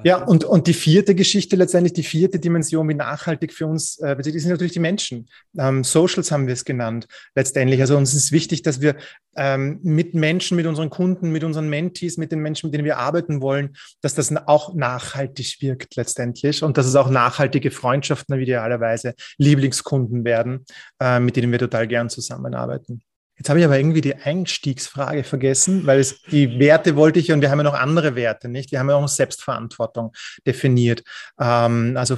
Ja, 0.01 0.23
und, 0.23 0.43
und 0.43 0.65
die 0.65 0.73
vierte 0.73 1.13
Geschichte, 1.13 1.55
letztendlich 1.55 1.93
die 1.93 2.03
vierte 2.03 2.39
Dimension, 2.39 2.89
wie 2.89 2.95
nachhaltig 2.95 3.53
für 3.53 3.67
uns, 3.67 3.99
äh, 3.99 4.15
sind 4.23 4.49
natürlich 4.49 4.73
die 4.73 4.79
Menschen. 4.79 5.29
Ähm, 5.55 5.83
Socials 5.83 6.31
haben 6.31 6.47
wir 6.47 6.53
es 6.53 6.65
genannt, 6.65 7.07
letztendlich. 7.35 7.79
Also 7.79 7.95
uns 7.95 8.15
ist 8.15 8.31
wichtig, 8.31 8.63
dass 8.63 8.81
wir 8.81 8.95
ähm, 9.35 9.79
mit 9.83 10.15
Menschen, 10.15 10.57
mit 10.57 10.65
unseren 10.65 10.89
Kunden, 10.89 11.31
mit 11.31 11.43
unseren 11.43 11.69
Mentees, 11.69 12.17
mit 12.17 12.31
den 12.31 12.39
Menschen, 12.39 12.67
mit 12.67 12.73
denen 12.73 12.85
wir 12.85 12.97
arbeiten 12.97 13.39
wollen, 13.39 13.75
dass 14.01 14.15
das 14.15 14.35
auch 14.47 14.73
nachhaltig 14.73 15.57
wirkt 15.61 15.95
letztendlich 15.95 16.63
und 16.63 16.77
dass 16.77 16.87
es 16.87 16.95
auch 16.95 17.11
nachhaltige 17.11 17.69
Freundschaften 17.69 18.39
idealerweise 18.39 19.13
Lieblingskunden 19.37 20.25
werden, 20.25 20.65
äh, 20.99 21.19
mit 21.19 21.35
denen 21.35 21.51
wir 21.51 21.59
total 21.59 21.87
gern 21.87 22.09
zusammenarbeiten. 22.09 23.03
Jetzt 23.37 23.49
habe 23.49 23.59
ich 23.59 23.65
aber 23.65 23.77
irgendwie 23.77 24.01
die 24.01 24.15
Einstiegsfrage 24.15 25.23
vergessen, 25.23 25.85
weil 25.85 25.99
es 25.99 26.21
die 26.23 26.59
Werte 26.59 26.95
wollte 26.95 27.19
ich 27.19 27.31
und 27.31 27.41
wir 27.41 27.49
haben 27.49 27.59
ja 27.59 27.63
noch 27.63 27.73
andere 27.73 28.15
Werte, 28.15 28.47
nicht? 28.47 28.71
Wir 28.71 28.79
haben 28.79 28.89
ja 28.89 28.95
auch 28.95 29.07
Selbstverantwortung 29.07 30.13
definiert. 30.45 31.03
Ähm, 31.39 31.95
also 31.97 32.17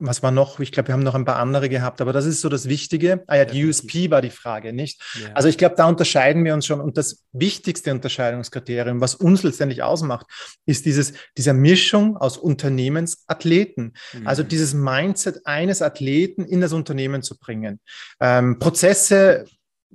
was 0.00 0.22
war 0.22 0.30
noch? 0.30 0.60
Ich 0.60 0.70
glaube, 0.70 0.88
wir 0.88 0.92
haben 0.92 1.02
noch 1.02 1.14
ein 1.14 1.24
paar 1.24 1.38
andere 1.38 1.68
gehabt, 1.68 2.00
aber 2.00 2.12
das 2.12 2.24
ist 2.24 2.40
so 2.40 2.48
das 2.48 2.68
Wichtige. 2.68 3.24
Ah 3.26 3.36
ja, 3.36 3.44
die 3.44 3.66
USP 3.66 4.10
war 4.10 4.22
die 4.22 4.30
Frage, 4.30 4.72
nicht? 4.72 5.02
Ja. 5.20 5.32
Also 5.34 5.48
ich 5.48 5.58
glaube, 5.58 5.74
da 5.76 5.86
unterscheiden 5.86 6.44
wir 6.44 6.54
uns 6.54 6.66
schon. 6.66 6.80
Und 6.80 6.96
das 6.96 7.24
wichtigste 7.32 7.90
Unterscheidungskriterium, 7.90 9.00
was 9.00 9.16
uns 9.16 9.42
letztendlich 9.42 9.82
ausmacht, 9.82 10.26
ist 10.66 10.86
dieses, 10.86 11.14
dieser 11.36 11.52
Mischung 11.52 12.16
aus 12.16 12.36
Unternehmensathleten. 12.36 13.94
Mhm. 14.12 14.26
Also 14.26 14.44
dieses 14.44 14.72
Mindset 14.72 15.46
eines 15.46 15.82
Athleten 15.82 16.44
in 16.44 16.60
das 16.60 16.72
Unternehmen 16.72 17.22
zu 17.22 17.36
bringen. 17.36 17.80
Ähm, 18.20 18.60
Prozesse 18.60 19.46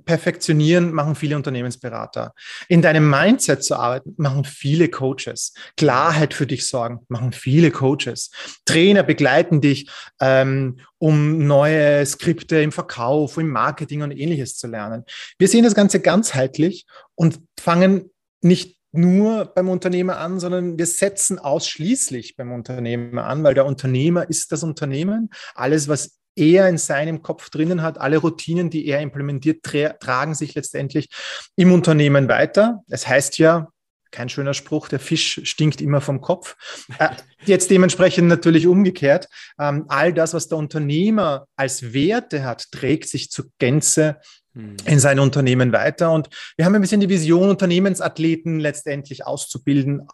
perfektionieren, 0.04 0.92
machen 0.92 1.14
viele 1.14 1.36
Unternehmensberater. 1.36 2.34
In 2.68 2.82
deinem 2.82 3.08
Mindset 3.08 3.64
zu 3.64 3.76
arbeiten, 3.76 4.14
machen 4.16 4.44
viele 4.44 4.88
Coaches. 4.88 5.54
Klarheit 5.76 6.34
für 6.34 6.46
dich 6.46 6.66
sorgen, 6.66 7.00
machen 7.08 7.32
viele 7.32 7.70
Coaches. 7.70 8.30
Trainer 8.64 9.02
begleiten 9.02 9.60
dich, 9.60 9.90
ähm, 10.20 10.78
um 10.98 11.46
neue 11.46 12.04
Skripte 12.06 12.60
im 12.60 12.72
Verkauf, 12.72 13.36
im 13.38 13.48
Marketing 13.48 14.02
und 14.02 14.10
ähnliches 14.10 14.56
zu 14.56 14.66
lernen. 14.66 15.04
Wir 15.38 15.48
sehen 15.48 15.64
das 15.64 15.74
Ganze 15.74 16.00
ganzheitlich 16.00 16.86
und 17.14 17.40
fangen 17.58 18.10
nicht 18.40 18.78
nur 18.92 19.46
beim 19.46 19.68
Unternehmer 19.68 20.18
an, 20.18 20.38
sondern 20.38 20.78
wir 20.78 20.86
setzen 20.86 21.38
ausschließlich 21.38 22.36
beim 22.36 22.52
Unternehmer 22.52 23.24
an, 23.24 23.42
weil 23.42 23.54
der 23.54 23.66
Unternehmer 23.66 24.28
ist 24.28 24.52
das 24.52 24.62
Unternehmen. 24.62 25.30
Alles, 25.54 25.88
was 25.88 26.18
er 26.36 26.68
in 26.68 26.78
seinem 26.78 27.22
Kopf 27.22 27.50
drinnen 27.50 27.82
hat. 27.82 28.00
Alle 28.00 28.18
Routinen, 28.18 28.70
die 28.70 28.86
er 28.86 29.00
implementiert, 29.00 29.62
tra 29.62 29.90
tragen 29.90 30.34
sich 30.34 30.54
letztendlich 30.54 31.08
im 31.56 31.72
Unternehmen 31.72 32.28
weiter. 32.28 32.82
Es 32.88 33.06
heißt 33.06 33.38
ja, 33.38 33.68
kein 34.14 34.28
schöner 34.28 34.54
Spruch, 34.54 34.88
der 34.88 35.00
Fisch 35.00 35.40
stinkt 35.42 35.80
immer 35.80 36.00
vom 36.00 36.20
Kopf. 36.20 36.56
Äh, 36.98 37.08
jetzt 37.44 37.70
dementsprechend 37.70 38.28
natürlich 38.28 38.66
umgekehrt. 38.66 39.26
Ähm, 39.58 39.86
all 39.88 40.12
das, 40.12 40.34
was 40.34 40.48
der 40.48 40.56
Unternehmer 40.56 41.46
als 41.56 41.92
Werte 41.92 42.44
hat, 42.44 42.70
trägt 42.70 43.08
sich 43.08 43.30
zur 43.30 43.46
Gänze 43.58 44.20
hm. 44.54 44.76
in 44.86 45.00
sein 45.00 45.18
Unternehmen 45.18 45.72
weiter. 45.72 46.12
Und 46.12 46.28
wir 46.56 46.64
haben 46.64 46.76
ein 46.76 46.80
bisschen 46.80 47.00
die 47.00 47.08
Vision, 47.08 47.50
Unternehmensathleten 47.50 48.60
letztendlich 48.60 49.26
auszubilden, 49.26 50.06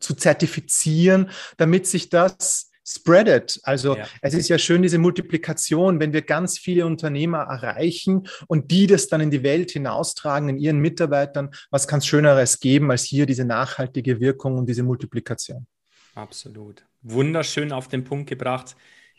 zu 0.00 0.14
zertifizieren, 0.14 1.30
damit 1.56 1.86
sich 1.86 2.10
das 2.10 2.70
spread 2.86 3.28
it. 3.28 3.60
Also 3.64 3.96
ja. 3.96 4.06
es 4.22 4.34
ist 4.34 4.48
ja 4.48 4.58
schön, 4.58 4.82
diese 4.82 4.98
Multiplikation, 4.98 5.98
wenn 5.98 6.12
wir 6.12 6.22
ganz 6.22 6.58
viele 6.58 6.86
Unternehmer 6.86 7.38
erreichen 7.38 8.28
und 8.46 8.70
die 8.70 8.86
das 8.86 9.08
dann 9.08 9.20
in 9.20 9.30
die 9.30 9.42
Welt 9.42 9.72
hinaustragen, 9.72 10.48
in 10.48 10.58
ihren 10.58 10.78
Mitarbeitern, 10.78 11.50
was 11.70 11.88
kann 11.88 11.98
es 11.98 12.06
Schöneres 12.06 12.60
geben 12.60 12.90
als 12.90 13.02
hier 13.02 13.26
diese 13.26 13.44
nachhaltige 13.44 14.20
Wirkung 14.20 14.56
und 14.56 14.68
diese 14.68 14.84
Multiplikation? 14.84 15.66
Absolut. 16.14 16.86
wunderschön 17.02 17.72
auf 17.72 17.88
den 17.88 18.04
Punkt 18.04 18.28
gebracht. 18.28 18.74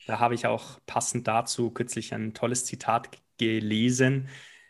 Da 0.07 0.19
habe 0.19 0.33
ich 0.33 0.47
auch 0.47 0.79
passend 0.85 1.27
dazu 1.27 1.69
kürzlich 1.69 2.13
ein 2.13 2.33
tolles 2.33 2.65
Zitat 2.65 3.09
gelesen. 3.37 4.29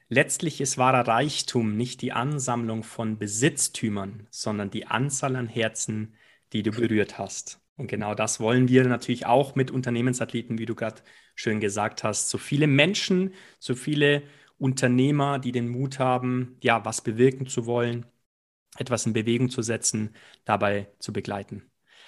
Letztlich 0.09 0.59
ist 0.59 0.77
wahrer 0.77 1.07
Reichtum 1.07 1.77
nicht 1.77 2.01
die 2.01 2.11
Ansammlung 2.11 2.83
von 2.83 3.17
Besitztümern, 3.17 4.27
sondern 4.31 4.71
die 4.71 4.87
Anzahl 4.87 5.35
an 5.35 5.47
Herzen, 5.47 6.15
die 6.53 6.63
du 6.63 6.71
berührt 6.71 7.17
hast. 7.17 7.59
Und 7.77 7.87
genau 7.87 8.15
das 8.15 8.39
wollen 8.39 8.67
wir 8.67 8.83
natürlich 8.87 9.27
auch 9.27 9.55
mit 9.55 9.69
Unternehmensathleten, 9.71 10.57
wie 10.57 10.65
du 10.65 10.75
gerade 10.75 11.01
schön 11.35 11.59
gesagt 11.59 12.03
hast. 12.03 12.29
So 12.29 12.39
viele 12.39 12.65
Menschen, 12.65 13.33
so 13.59 13.75
viele 13.75 14.23
Unternehmer, 14.57 15.37
die 15.37 15.51
den 15.51 15.69
Mut 15.69 15.99
haben, 15.99 16.57
ja, 16.61 16.83
was 16.83 17.01
bewirken 17.01 17.45
zu 17.45 17.67
wollen, 17.67 18.07
etwas 18.77 19.05
in 19.05 19.13
Bewegung 19.13 19.49
zu 19.49 19.61
setzen, 19.61 20.15
dabei 20.43 20.87
zu 20.99 21.13
begleiten. 21.13 21.63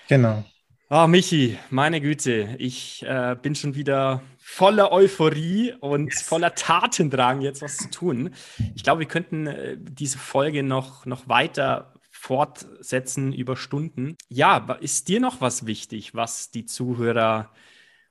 Genau. 0.07 0.43
Ah, 0.91 1.03
oh, 1.03 1.07
Michi, 1.07 1.55
meine 1.69 2.01
Güte, 2.01 2.55
ich 2.57 3.03
äh, 3.03 3.35
bin 3.39 3.53
schon 3.53 3.75
wieder 3.75 4.23
voller 4.39 4.91
Euphorie 4.91 5.71
und 5.79 6.07
yes. 6.07 6.23
voller 6.23 6.55
Tatendrang, 6.55 7.41
jetzt 7.41 7.61
was 7.61 7.77
zu 7.77 7.91
tun. 7.91 8.31
Ich 8.73 8.83
glaube, 8.83 9.01
wir 9.01 9.07
könnten 9.07 9.45
äh, 9.45 9.77
diese 9.79 10.17
Folge 10.17 10.63
noch, 10.63 11.05
noch 11.05 11.29
weiter 11.29 11.93
fortsetzen 12.19 13.31
über 13.31 13.55
Stunden. 13.55 14.17
Ja, 14.27 14.77
ist 14.81 15.07
dir 15.07 15.21
noch 15.21 15.39
was 15.39 15.65
wichtig, 15.65 16.13
was 16.13 16.51
die 16.51 16.65
Zuhörer 16.65 17.51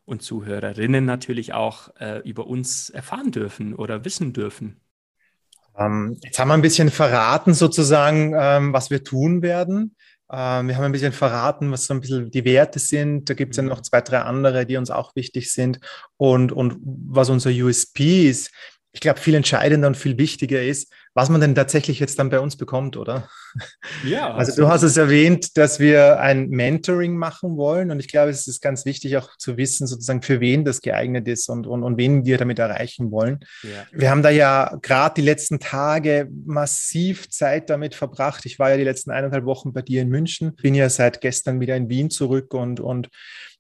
und 0.07 0.23
Zuhörerinnen 0.23 1.05
natürlich 1.05 1.53
auch 1.53 1.95
äh, 2.00 2.21
über 2.27 2.47
uns 2.47 2.88
erfahren 2.88 3.31
dürfen 3.31 3.75
oder 3.75 4.07
wissen 4.07 4.33
dürfen? 4.33 4.81
Ähm, 5.77 6.17
jetzt 6.23 6.38
haben 6.38 6.49
wir 6.49 6.55
ein 6.55 6.62
bisschen 6.62 6.91
verraten, 6.91 7.53
sozusagen, 7.53 8.33
ähm, 8.35 8.73
was 8.73 8.91
wir 8.91 9.05
tun 9.05 9.43
werden. 9.43 9.95
Ähm, 10.33 10.69
wir 10.69 10.77
haben 10.77 10.85
ein 10.85 10.93
bisschen 10.93 11.12
verraten, 11.12 11.71
was 11.71 11.85
so 11.85 11.93
ein 11.93 12.00
bisschen 12.00 12.31
die 12.31 12.45
Werte 12.47 12.79
sind. 12.79 13.29
Da 13.29 13.35
gibt 13.35 13.53
es 13.53 13.59
ja 13.59 13.62
noch 13.62 13.79
mhm. 13.79 13.85
zwei, 13.85 14.00
drei 14.00 14.21
andere, 14.21 14.65
die 14.65 14.79
uns 14.79 14.91
auch 14.91 15.15
wichtig 15.17 15.53
sind. 15.53 15.81
Und, 16.17 16.50
und 16.50 16.79
was 16.83 17.29
unser 17.29 17.50
USP 17.50 18.31
ist, 18.31 18.50
ich 18.93 19.00
glaube, 19.00 19.21
viel 19.21 19.35
entscheidender 19.35 19.87
und 19.87 19.97
viel 19.97 20.17
wichtiger 20.17 20.62
ist, 20.62 20.93
was 21.18 21.30
man 21.30 21.40
denn 21.40 21.56
tatsächlich 21.56 21.98
jetzt 21.98 22.20
dann 22.20 22.30
bei 22.30 22.38
uns 22.38 22.54
bekommt, 22.54 22.96
oder? 22.96 23.28
Ja. 24.04 24.28
Also 24.38 24.54
du 24.54 24.68
hast 24.68 24.82
es 24.82 24.96
erwähnt, 24.96 25.56
dass 25.56 25.80
wir 25.80 26.20
ein 26.20 26.48
Mentoring 26.48 27.16
machen 27.16 27.56
wollen 27.56 27.90
und 27.90 27.98
ich 27.98 28.06
glaube, 28.06 28.30
es 28.30 28.46
ist 28.46 28.62
ganz 28.62 28.84
wichtig 28.84 29.16
auch 29.16 29.37
zu 29.37 29.56
wissen, 29.56 29.88
sozusagen 29.88 30.22
für 30.22 30.38
wen 30.38 30.64
das 30.64 30.80
geeignet 30.80 31.26
ist 31.26 31.48
und, 31.48 31.66
und, 31.66 31.82
und 31.82 31.98
wen 31.98 32.25
wir 32.25 32.38
damit 32.38 32.60
erreichen 32.60 33.10
wollen. 33.10 33.40
Ja. 33.64 33.70
Wir 33.90 34.10
haben 34.10 34.22
da 34.22 34.30
ja 34.30 34.78
gerade 34.80 35.14
die 35.16 35.22
letzten 35.22 35.58
Tage 35.58 36.28
massiv 36.44 37.28
Zeit 37.30 37.68
damit 37.68 37.96
verbracht. 37.96 38.46
Ich 38.46 38.60
war 38.60 38.70
ja 38.70 38.76
die 38.76 38.84
letzten 38.84 39.10
eineinhalb 39.10 39.44
Wochen 39.44 39.72
bei 39.72 39.82
dir 39.82 40.02
in 40.02 40.08
München, 40.08 40.54
bin 40.54 40.76
ja 40.76 40.88
seit 40.88 41.20
gestern 41.20 41.58
wieder 41.58 41.75
in 41.75 41.88
Wien 41.88 42.10
zurück 42.10 42.54
und, 42.54 42.78
und 42.78 43.08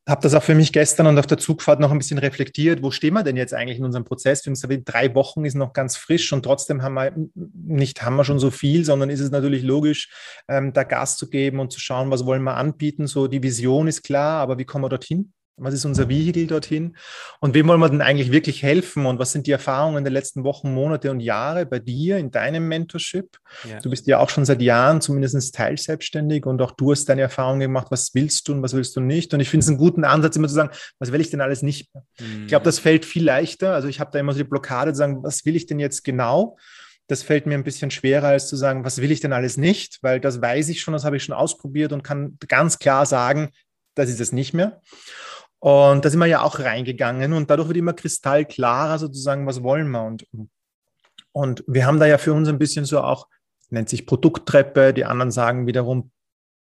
habe 0.08 0.22
das 0.22 0.34
auch 0.34 0.42
für 0.42 0.54
mich 0.54 0.72
gestern 0.72 1.06
und 1.06 1.18
auf 1.18 1.26
der 1.26 1.38
Zugfahrt 1.38 1.80
noch 1.80 1.90
ein 1.92 1.98
bisschen 1.98 2.18
reflektiert. 2.18 2.82
Wo 2.82 2.90
stehen 2.90 3.14
wir 3.14 3.22
denn 3.22 3.36
jetzt 3.36 3.52
eigentlich 3.52 3.78
in 3.78 3.84
unserem 3.84 4.04
Prozess? 4.04 4.42
Für 4.42 4.50
uns 4.50 4.62
drei 4.62 5.14
Wochen 5.14 5.44
ist 5.44 5.54
noch 5.54 5.72
ganz 5.72 5.96
frisch 5.96 6.32
und 6.32 6.42
trotzdem 6.42 6.82
haben 6.82 6.94
wir 6.94 7.12
nicht 7.34 8.02
haben 8.02 8.16
wir 8.16 8.24
schon 8.24 8.38
so 8.38 8.50
viel, 8.50 8.84
sondern 8.84 9.10
ist 9.10 9.20
es 9.20 9.30
natürlich 9.30 9.62
logisch, 9.62 10.10
ähm, 10.48 10.72
da 10.72 10.84
Gas 10.84 11.16
zu 11.16 11.28
geben 11.28 11.60
und 11.60 11.72
zu 11.72 11.80
schauen, 11.80 12.10
was 12.10 12.24
wollen 12.24 12.42
wir 12.42 12.56
anbieten. 12.56 13.06
So 13.06 13.28
die 13.28 13.42
Vision 13.42 13.86
ist 13.86 14.02
klar, 14.02 14.40
aber 14.40 14.58
wie 14.58 14.64
kommen 14.64 14.84
wir 14.84 14.88
dorthin? 14.88 15.32
Was 15.60 15.74
ist 15.74 15.84
unser 15.84 16.08
Vehikel 16.08 16.46
dorthin? 16.46 16.96
Und 17.40 17.54
wem 17.54 17.68
wollen 17.68 17.80
wir 17.80 17.88
denn 17.88 18.00
eigentlich 18.00 18.32
wirklich 18.32 18.62
helfen? 18.62 19.06
Und 19.06 19.18
was 19.18 19.32
sind 19.32 19.46
die 19.46 19.50
Erfahrungen 19.50 20.04
der 20.04 20.12
letzten 20.12 20.44
Wochen, 20.44 20.72
Monate 20.72 21.10
und 21.10 21.20
Jahre 21.20 21.66
bei 21.66 21.78
dir 21.78 22.18
in 22.18 22.30
deinem 22.30 22.68
Mentorship? 22.68 23.38
Ja. 23.68 23.80
Du 23.80 23.90
bist 23.90 24.06
ja 24.06 24.18
auch 24.18 24.30
schon 24.30 24.44
seit 24.44 24.62
Jahren 24.62 25.00
zumindest 25.00 25.54
teilselbstständig 25.54 26.46
und 26.46 26.60
auch 26.62 26.72
du 26.72 26.92
hast 26.92 27.06
deine 27.08 27.22
Erfahrungen 27.22 27.60
gemacht. 27.60 27.88
Was 27.90 28.14
willst 28.14 28.48
du 28.48 28.52
und 28.52 28.62
was 28.62 28.74
willst 28.74 28.96
du 28.96 29.00
nicht? 29.00 29.34
Und 29.34 29.40
ich 29.40 29.50
finde 29.50 29.64
es 29.64 29.68
einen 29.68 29.78
guten 29.78 30.04
Ansatz, 30.04 30.36
immer 30.36 30.48
zu 30.48 30.54
sagen, 30.54 30.70
was 30.98 31.12
will 31.12 31.20
ich 31.20 31.30
denn 31.30 31.40
alles 31.40 31.62
nicht 31.62 31.92
mehr? 31.94 32.04
Mhm. 32.20 32.42
Ich 32.42 32.48
glaube, 32.48 32.64
das 32.64 32.78
fällt 32.78 33.04
viel 33.04 33.24
leichter. 33.24 33.74
Also 33.74 33.88
ich 33.88 34.00
habe 34.00 34.10
da 34.12 34.18
immer 34.18 34.32
so 34.32 34.38
die 34.38 34.44
Blockade 34.44 34.92
zu 34.92 34.98
sagen, 34.98 35.22
was 35.22 35.44
will 35.44 35.56
ich 35.56 35.66
denn 35.66 35.78
jetzt 35.78 36.04
genau? 36.04 36.56
Das 37.08 37.22
fällt 37.22 37.46
mir 37.46 37.54
ein 37.54 37.64
bisschen 37.64 37.90
schwerer, 37.90 38.28
als 38.28 38.48
zu 38.48 38.56
sagen, 38.56 38.84
was 38.84 39.00
will 39.00 39.10
ich 39.10 39.20
denn 39.20 39.32
alles 39.32 39.56
nicht? 39.56 39.98
Weil 40.02 40.20
das 40.20 40.42
weiß 40.42 40.68
ich 40.68 40.82
schon, 40.82 40.92
das 40.92 41.04
habe 41.04 41.16
ich 41.16 41.24
schon 41.24 41.34
ausprobiert 41.34 41.92
und 41.92 42.04
kann 42.04 42.36
ganz 42.46 42.78
klar 42.78 43.06
sagen, 43.06 43.50
das 43.94 44.10
ist 44.10 44.20
es 44.20 44.30
nicht 44.30 44.52
mehr. 44.52 44.80
Und 45.60 46.04
da 46.04 46.10
sind 46.10 46.20
wir 46.20 46.26
ja 46.26 46.42
auch 46.42 46.60
reingegangen 46.60 47.32
und 47.32 47.50
dadurch 47.50 47.68
wird 47.68 47.78
immer 47.78 47.92
kristallklarer 47.92 48.98
sozusagen, 48.98 49.46
was 49.46 49.62
wollen 49.62 49.90
wir. 49.90 50.04
Und, 50.04 50.26
und 51.32 51.64
wir 51.66 51.86
haben 51.86 51.98
da 51.98 52.06
ja 52.06 52.18
für 52.18 52.32
uns 52.32 52.48
ein 52.48 52.58
bisschen 52.58 52.84
so 52.84 53.00
auch, 53.00 53.26
nennt 53.70 53.88
sich 53.88 54.06
Produkttreppe, 54.06 54.94
die 54.94 55.04
anderen 55.04 55.32
sagen 55.32 55.66
wiederum 55.66 56.10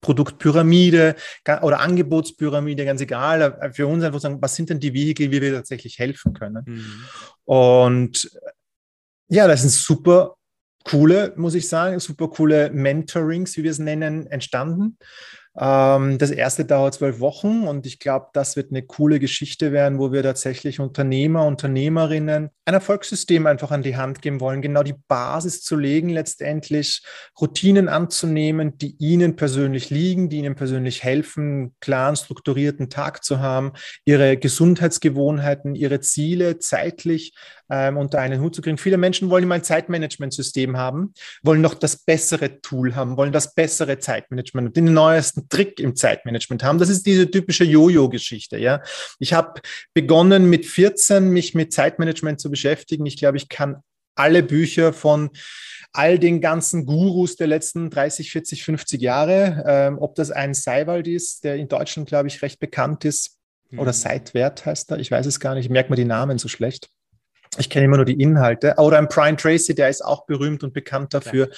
Produktpyramide 0.01 1.15
oder 1.61 1.79
Angebotspyramide, 1.79 2.85
ganz 2.85 3.01
egal. 3.01 3.71
Für 3.73 3.87
uns 3.87 4.03
einfach 4.03 4.19
sagen, 4.19 4.41
was 4.41 4.55
sind 4.55 4.69
denn 4.69 4.79
die 4.79 4.93
Vehikel, 4.93 5.31
wie 5.31 5.41
wir 5.41 5.53
tatsächlich 5.53 5.97
helfen 5.97 6.33
können. 6.33 6.63
Mhm. 6.65 7.05
Und 7.45 8.31
ja, 9.27 9.47
das 9.47 9.61
sind 9.61 9.71
super 9.71 10.35
coole, 10.83 11.33
muss 11.35 11.55
ich 11.55 11.67
sagen, 11.67 11.99
super 11.99 12.29
coole 12.29 12.69
Mentorings, 12.69 13.57
wie 13.57 13.63
wir 13.63 13.71
es 13.71 13.79
nennen, 13.79 14.27
entstanden. 14.27 14.97
Ähm, 15.57 16.17
das 16.17 16.31
erste 16.31 16.65
dauert 16.65 16.95
zwölf 16.95 17.19
Wochen 17.19 17.67
und 17.67 17.85
ich 17.85 17.99
glaube, 17.99 18.27
das 18.33 18.55
wird 18.55 18.71
eine 18.71 18.83
coole 18.83 19.19
Geschichte 19.19 19.71
werden, 19.71 19.99
wo 19.99 20.11
wir 20.11 20.21
tatsächlich 20.21 20.79
Unternehmer, 20.79 21.45
Unternehmerinnen 21.45 22.49
ein 22.65 22.73
Erfolgssystem 22.73 23.45
einfach 23.47 23.71
an 23.71 23.83
die 23.83 23.95
Hand 23.95 24.21
geben 24.21 24.41
wollen, 24.41 24.61
genau 24.61 24.83
die 24.83 24.95
Basis 25.07 25.63
zu 25.63 25.77
legen, 25.77 26.09
letztendlich 26.09 27.03
Routinen 27.39 27.87
anzunehmen, 27.87 28.77
die 28.77 28.95
ihnen 28.97 29.35
persönlich 29.35 29.89
liegen, 29.89 30.29
die 30.29 30.39
ihnen 30.39 30.55
persönlich 30.55 31.03
helfen, 31.03 31.75
klaren, 31.79 32.15
strukturierten 32.15 32.89
Tag 32.89 33.23
zu 33.23 33.39
haben, 33.39 33.73
ihre 34.03 34.35
Gesundheitsgewohnheiten, 34.35 35.75
ihre 35.75 36.01
Ziele 36.01 36.59
zeitlich 36.59 37.33
ähm, 37.69 37.97
unter 37.97 38.19
einen 38.19 38.41
Hut 38.41 38.55
zu 38.55 38.61
kriegen. 38.61 38.77
Viele 38.77 38.97
Menschen 38.97 39.29
wollen 39.29 39.43
immer 39.43 39.55
ein 39.55 39.63
Zeitmanagementsystem 39.63 40.77
haben, 40.77 41.13
wollen 41.43 41.61
noch 41.61 41.73
das 41.73 41.97
bessere 41.97 42.61
Tool 42.61 42.95
haben, 42.95 43.17
wollen 43.17 43.31
das 43.31 43.53
bessere 43.53 43.99
Zeitmanagement, 43.99 44.75
den 44.75 44.93
neuesten 44.93 45.49
Trick 45.49 45.79
im 45.79 45.95
Zeitmanagement 45.95 46.63
haben. 46.63 46.79
Das 46.79 46.89
ist 46.89 47.05
diese 47.05 47.29
typische 47.29 47.63
Jojo-Geschichte. 47.63 48.57
Ja, 48.57 48.81
ich 49.19 49.33
habe 49.33 49.61
begonnen 49.93 50.49
mit 50.49 50.65
14 50.65 51.29
mich 51.29 51.55
mit 51.55 51.73
Zeitmanagement 51.73 52.39
zu 52.39 52.49
beschäftigen. 52.49 53.05
Ich 53.05 53.17
glaube, 53.17 53.37
ich 53.37 53.49
kann 53.49 53.81
alle 54.15 54.43
Bücher 54.43 54.93
von 54.93 55.29
all 55.91 56.19
den 56.19 56.41
ganzen 56.41 56.85
Gurus 56.85 57.35
der 57.35 57.47
letzten 57.47 57.89
30, 57.89 58.31
40, 58.31 58.63
50 58.63 59.01
Jahre, 59.01 59.63
ähm, 59.65 59.97
ob 59.99 60.15
das 60.15 60.31
ein 60.31 60.53
Seiwald 60.53 61.07
ist, 61.07 61.43
der 61.43 61.55
in 61.55 61.67
Deutschland, 61.67 62.07
glaube 62.07 62.27
ich, 62.27 62.41
recht 62.41 62.59
bekannt 62.59 63.05
ist, 63.05 63.37
mhm. 63.69 63.79
oder 63.79 63.93
Seitwert 63.93 64.65
heißt 64.65 64.91
er, 64.91 64.99
ich 64.99 65.11
weiß 65.11 65.25
es 65.25 65.39
gar 65.39 65.55
nicht, 65.55 65.65
ich 65.65 65.71
merke 65.71 65.89
mir 65.89 65.95
die 65.95 66.05
Namen 66.05 66.37
so 66.37 66.47
schlecht. 66.47 66.89
Ich 67.57 67.69
kenne 67.69 67.85
immer 67.85 67.97
nur 67.97 68.05
die 68.05 68.21
Inhalte. 68.21 68.75
Oder 68.77 68.97
ein 68.97 69.07
Brian 69.07 69.37
Tracy, 69.37 69.75
der 69.75 69.89
ist 69.89 70.03
auch 70.03 70.25
berühmt 70.25 70.63
und 70.63 70.73
bekannt 70.73 71.13
dafür. 71.13 71.49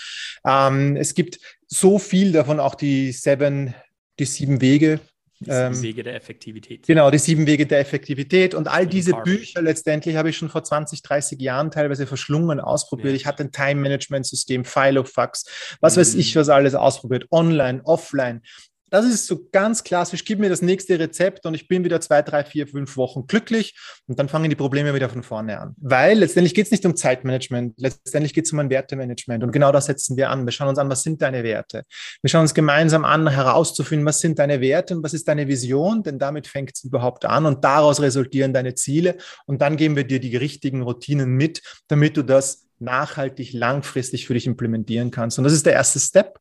Ja. 0.46 0.68
Ähm, 0.68 0.96
es 0.96 1.14
gibt 1.14 1.40
so 1.68 2.00
viel 2.00 2.32
davon, 2.32 2.60
auch 2.60 2.76
die 2.76 3.12
Seven, 3.12 3.74
die 4.20 4.26
sieben 4.26 4.62
Wege. 4.62 5.00
Die 5.40 5.46
sieben 5.46 5.76
ähm, 5.76 5.82
Wege 5.82 6.04
der 6.04 6.16
Effektivität. 6.16 6.88
Genau, 6.88 7.12
die 7.12 7.20
sieben 7.20 7.46
Wege 7.46 7.68
der 7.68 7.80
Effektivität. 7.80 8.56
Und 8.56 8.68
all 8.68 8.88
diese 8.88 9.14
Bücher 9.14 9.62
letztendlich 9.62 10.16
habe 10.16 10.30
ich 10.30 10.38
schon 10.38 10.50
vor 10.50 10.64
20, 10.64 11.04
30 11.04 11.40
Jahren 11.40 11.70
teilweise 11.70 12.08
verschlungen, 12.08 12.60
ausprobiert. 12.60 13.10
Ja. 13.10 13.16
Ich 13.16 13.26
hatte 13.26 13.44
ein 13.44 13.52
Time-Management-System, 13.52 14.66
Filofax, 14.66 15.78
was 15.80 15.96
mhm. 15.96 16.02
weiß 16.02 16.16
ich, 16.16 16.36
was 16.36 16.50
alles 16.50 16.74
ausprobiert, 16.74 17.28
online, 17.32 17.82
offline. 17.84 18.42
Das 18.90 19.06
ist 19.06 19.28
so 19.28 19.48
ganz 19.52 19.84
klassisch, 19.84 20.24
gib 20.24 20.40
mir 20.40 20.50
das 20.50 20.62
nächste 20.62 20.98
Rezept 20.98 21.46
und 21.46 21.54
ich 21.54 21.68
bin 21.68 21.84
wieder 21.84 22.00
zwei, 22.00 22.22
drei, 22.22 22.46
vier, 22.46 22.68
fünf 22.68 22.96
Wochen 22.96 23.28
glücklich 23.28 23.78
und 24.08 24.18
dann 24.18 24.30
fangen 24.30 24.50
die 24.50 24.56
Probleme 24.56 24.94
wieder 24.94 25.10
von 25.10 25.24
vorne 25.24 25.60
an. 25.60 25.76
Weil 25.78 26.20
letztendlich 26.20 26.54
geht 26.54 26.68
es 26.68 26.72
nicht 26.72 26.86
um 26.86 26.96
Zeitmanagement, 26.96 27.74
letztendlich 27.78 28.34
geht 28.34 28.46
es 28.46 28.54
um 28.54 28.60
ein 28.60 28.70
Wertemanagement 28.70 29.44
und 29.44 29.52
genau 29.52 29.74
das 29.74 29.88
setzen 29.88 30.16
wir 30.16 30.30
an. 30.30 30.46
Wir 30.46 30.52
schauen 30.52 30.70
uns 30.70 30.80
an, 30.80 30.90
was 30.90 31.04
sind 31.04 31.22
deine 31.22 31.44
Werte. 31.44 31.84
Wir 32.22 32.30
schauen 32.30 32.44
uns 32.44 32.54
gemeinsam 32.54 33.04
an, 33.04 33.28
herauszufinden, 33.28 34.06
was 34.06 34.22
sind 34.22 34.40
deine 34.40 34.62
Werte 34.62 34.96
und 34.96 35.04
was 35.04 35.14
ist 35.14 35.28
deine 35.28 35.50
Vision, 35.50 36.04
denn 36.04 36.18
damit 36.18 36.48
fängt 36.48 36.72
es 36.74 36.86
überhaupt 36.86 37.26
an 37.26 37.46
und 37.46 37.66
daraus 37.66 38.00
resultieren 38.00 38.54
deine 38.54 38.76
Ziele 38.76 39.18
und 39.46 39.62
dann 39.62 39.76
geben 39.76 39.98
wir 39.98 40.06
dir 40.06 40.22
die 40.22 40.38
richtigen 40.38 40.82
Routinen 40.82 41.32
mit, 41.36 41.62
damit 41.90 42.16
du 42.16 42.24
das 42.24 42.68
nachhaltig, 42.80 43.52
langfristig 43.52 44.28
für 44.28 44.34
dich 44.34 44.48
implementieren 44.48 45.12
kannst. 45.12 45.38
Und 45.38 45.44
das 45.44 45.54
ist 45.54 45.66
der 45.66 45.74
erste 45.74 46.00
Step. 46.00 46.40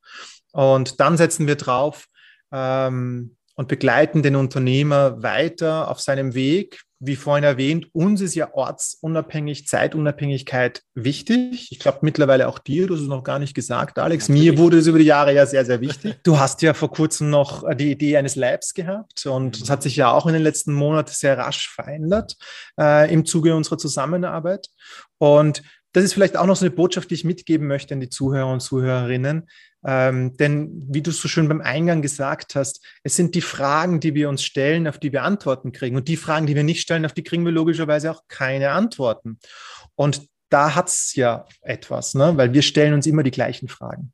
Und 0.52 1.00
dann 1.00 1.16
setzen 1.16 1.46
wir 1.46 1.56
drauf, 1.56 2.06
ähm, 2.52 3.36
und 3.56 3.68
begleiten 3.68 4.22
den 4.22 4.36
Unternehmer 4.36 5.22
weiter 5.22 5.90
auf 5.90 6.00
seinem 6.00 6.34
Weg. 6.34 6.80
Wie 6.98 7.16
vorhin 7.16 7.44
erwähnt, 7.44 7.88
uns 7.92 8.22
ist 8.22 8.34
ja 8.34 8.54
ortsunabhängig, 8.54 9.66
Zeitunabhängigkeit 9.66 10.82
wichtig. 10.94 11.68
Ich 11.70 11.78
glaube 11.78 11.98
mittlerweile 12.00 12.48
auch 12.48 12.58
dir, 12.58 12.86
du 12.86 12.94
hast 12.94 13.02
es 13.02 13.08
noch 13.08 13.22
gar 13.22 13.38
nicht 13.38 13.54
gesagt, 13.54 13.98
Alex. 13.98 14.30
Natürlich. 14.30 14.52
Mir 14.52 14.58
wurde 14.58 14.78
es 14.78 14.86
über 14.86 14.98
die 14.98 15.04
Jahre 15.04 15.34
ja 15.34 15.44
sehr, 15.44 15.66
sehr 15.66 15.82
wichtig. 15.82 16.18
Du 16.22 16.38
hast 16.38 16.62
ja 16.62 16.72
vor 16.72 16.90
kurzem 16.90 17.28
noch 17.28 17.64
die 17.74 17.90
Idee 17.90 18.16
eines 18.16 18.34
Labs 18.34 18.72
gehabt 18.72 19.26
und 19.26 19.60
das 19.60 19.68
hat 19.68 19.82
sich 19.82 19.96
ja 19.96 20.10
auch 20.10 20.26
in 20.26 20.32
den 20.32 20.42
letzten 20.42 20.72
Monaten 20.72 21.12
sehr 21.12 21.36
rasch 21.36 21.68
verändert 21.68 22.36
äh, 22.80 23.12
im 23.12 23.26
Zuge 23.26 23.54
unserer 23.54 23.76
Zusammenarbeit. 23.76 24.68
Und 25.18 25.62
das 25.96 26.04
ist 26.04 26.12
vielleicht 26.12 26.36
auch 26.36 26.44
noch 26.44 26.56
so 26.56 26.66
eine 26.66 26.74
Botschaft, 26.74 27.08
die 27.08 27.14
ich 27.14 27.24
mitgeben 27.24 27.66
möchte 27.66 27.94
an 27.94 28.00
die 28.00 28.10
Zuhörer 28.10 28.52
und 28.52 28.60
Zuhörerinnen. 28.60 29.48
Ähm, 29.82 30.36
denn 30.36 30.84
wie 30.90 31.00
du 31.00 31.10
so 31.10 31.26
schön 31.26 31.48
beim 31.48 31.62
Eingang 31.62 32.02
gesagt 32.02 32.54
hast, 32.54 32.84
es 33.02 33.16
sind 33.16 33.34
die 33.34 33.40
Fragen, 33.40 33.98
die 33.98 34.14
wir 34.14 34.28
uns 34.28 34.44
stellen, 34.44 34.88
auf 34.88 34.98
die 34.98 35.10
wir 35.10 35.22
Antworten 35.22 35.72
kriegen. 35.72 35.96
Und 35.96 36.08
die 36.08 36.18
Fragen, 36.18 36.44
die 36.44 36.54
wir 36.54 36.64
nicht 36.64 36.82
stellen, 36.82 37.06
auf 37.06 37.14
die 37.14 37.22
kriegen 37.22 37.46
wir 37.46 37.52
logischerweise 37.52 38.10
auch 38.10 38.24
keine 38.28 38.72
Antworten. 38.72 39.38
Und 39.94 40.28
da 40.48 40.74
hat 40.74 40.88
es 40.88 41.14
ja 41.14 41.46
etwas, 41.60 42.14
ne? 42.14 42.36
weil 42.36 42.52
wir 42.52 42.62
stellen 42.62 42.94
uns 42.94 43.06
immer 43.06 43.22
die 43.22 43.30
gleichen 43.30 43.68
Fragen. 43.68 44.12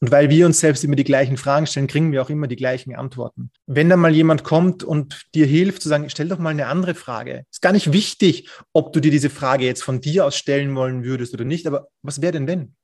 Und 0.00 0.10
weil 0.10 0.28
wir 0.28 0.46
uns 0.46 0.58
selbst 0.60 0.82
immer 0.82 0.96
die 0.96 1.04
gleichen 1.04 1.36
Fragen 1.36 1.66
stellen, 1.66 1.86
kriegen 1.86 2.10
wir 2.10 2.22
auch 2.22 2.30
immer 2.30 2.48
die 2.48 2.56
gleichen 2.56 2.94
Antworten. 2.96 3.50
Wenn 3.66 3.88
da 3.88 3.96
mal 3.96 4.12
jemand 4.12 4.42
kommt 4.42 4.82
und 4.82 5.22
dir 5.34 5.46
hilft 5.46 5.82
zu 5.82 5.88
sagen, 5.88 6.10
stell 6.10 6.28
doch 6.28 6.38
mal 6.38 6.50
eine 6.50 6.66
andere 6.66 6.94
Frage. 6.94 7.44
Ist 7.50 7.62
gar 7.62 7.72
nicht 7.72 7.92
wichtig, 7.92 8.48
ob 8.72 8.92
du 8.92 9.00
dir 9.00 9.10
diese 9.10 9.30
Frage 9.30 9.64
jetzt 9.64 9.84
von 9.84 10.00
dir 10.00 10.26
aus 10.26 10.36
stellen 10.36 10.74
wollen 10.74 11.04
würdest 11.04 11.32
oder 11.34 11.44
nicht, 11.44 11.66
aber 11.66 11.88
was 12.02 12.20
wäre 12.20 12.32
denn 12.32 12.48
wenn? 12.48 12.74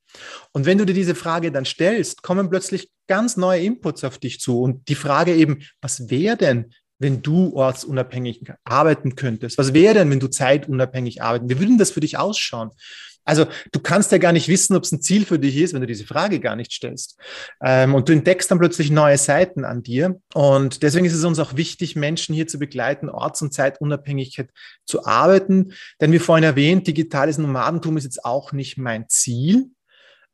Und 0.53 0.67
wenn 0.67 0.79
du 0.79 0.87
dir 0.87 0.95
diese 0.95 1.15
Frage 1.15 1.53
dann 1.53 1.65
stellst, 1.65 2.23
kommen 2.23 2.49
plötzlich 2.49 2.91
ganz 3.09 3.37
neue 3.37 3.63
Inputs 3.63 4.05
auf 4.05 4.19
dich 4.19 4.41
zu. 4.41 4.63
Und 4.63 4.89
die 4.89 4.95
Frage 4.95 5.35
eben, 5.35 5.63
was 5.81 6.09
wäre 6.11 6.37
denn, 6.37 6.73
wenn 6.99 7.23
du 7.23 7.55
ortsunabhängig 7.55 8.53
arbeiten 8.65 9.15
könntest? 9.15 9.59
Was 9.59 9.75
wäre 9.75 9.95
denn, 9.95 10.11
wenn 10.11 10.21
du 10.21 10.29
zeitunabhängig 10.29 11.23
arbeiten? 11.23 11.49
Wie 11.49 11.59
würde 11.59 11.77
das 11.77 11.91
für 11.91 12.01
dich 12.01 12.19
ausschauen? 12.19 12.71
Also 13.29 13.45
du 13.73 13.81
kannst 13.81 14.11
ja 14.11 14.17
gar 14.17 14.33
nicht 14.33 14.49
wissen, 14.49 14.75
ob 14.75 14.85
es 14.85 14.93
ein 14.93 15.03
Ziel 15.03 15.27
für 15.27 15.39
dich 15.39 15.55
ist, 15.59 15.75
wenn 15.75 15.83
du 15.83 15.87
diese 15.87 16.07
Frage 16.07 16.41
gar 16.41 16.57
nicht 16.57 16.73
stellst. 16.73 17.19
Ähm, 17.63 17.95
und 17.95 18.09
du 18.09 18.15
entdeckst 18.15 18.51
dann 18.51 18.59
plötzlich 18.59 18.91
neue 18.91 19.19
Seiten 19.19 19.67
an 19.67 19.83
dir. 19.83 20.19
Und 20.33 20.83
deswegen 20.83 21.05
ist 21.05 21.13
es 21.13 21.25
uns 21.25 21.39
auch 21.39 21.55
wichtig, 21.55 21.95
Menschen 21.95 22.35
hier 22.35 22.47
zu 22.47 22.59
begleiten, 22.59 23.11
Orts- 23.11 23.43
und 23.43 23.53
Zeitunabhängigkeit 23.53 24.49
zu 24.87 25.05
arbeiten. 25.05 25.75
Denn 26.01 26.11
wie 26.13 26.19
vorhin 26.19 26.45
erwähnt, 26.45 26.87
digitales 26.87 27.37
Nomadentum 27.37 27.99
ist 27.99 28.05
jetzt 28.05 28.25
auch 28.25 28.53
nicht 28.53 28.79
mein 28.79 29.11
Ziel. 29.11 29.73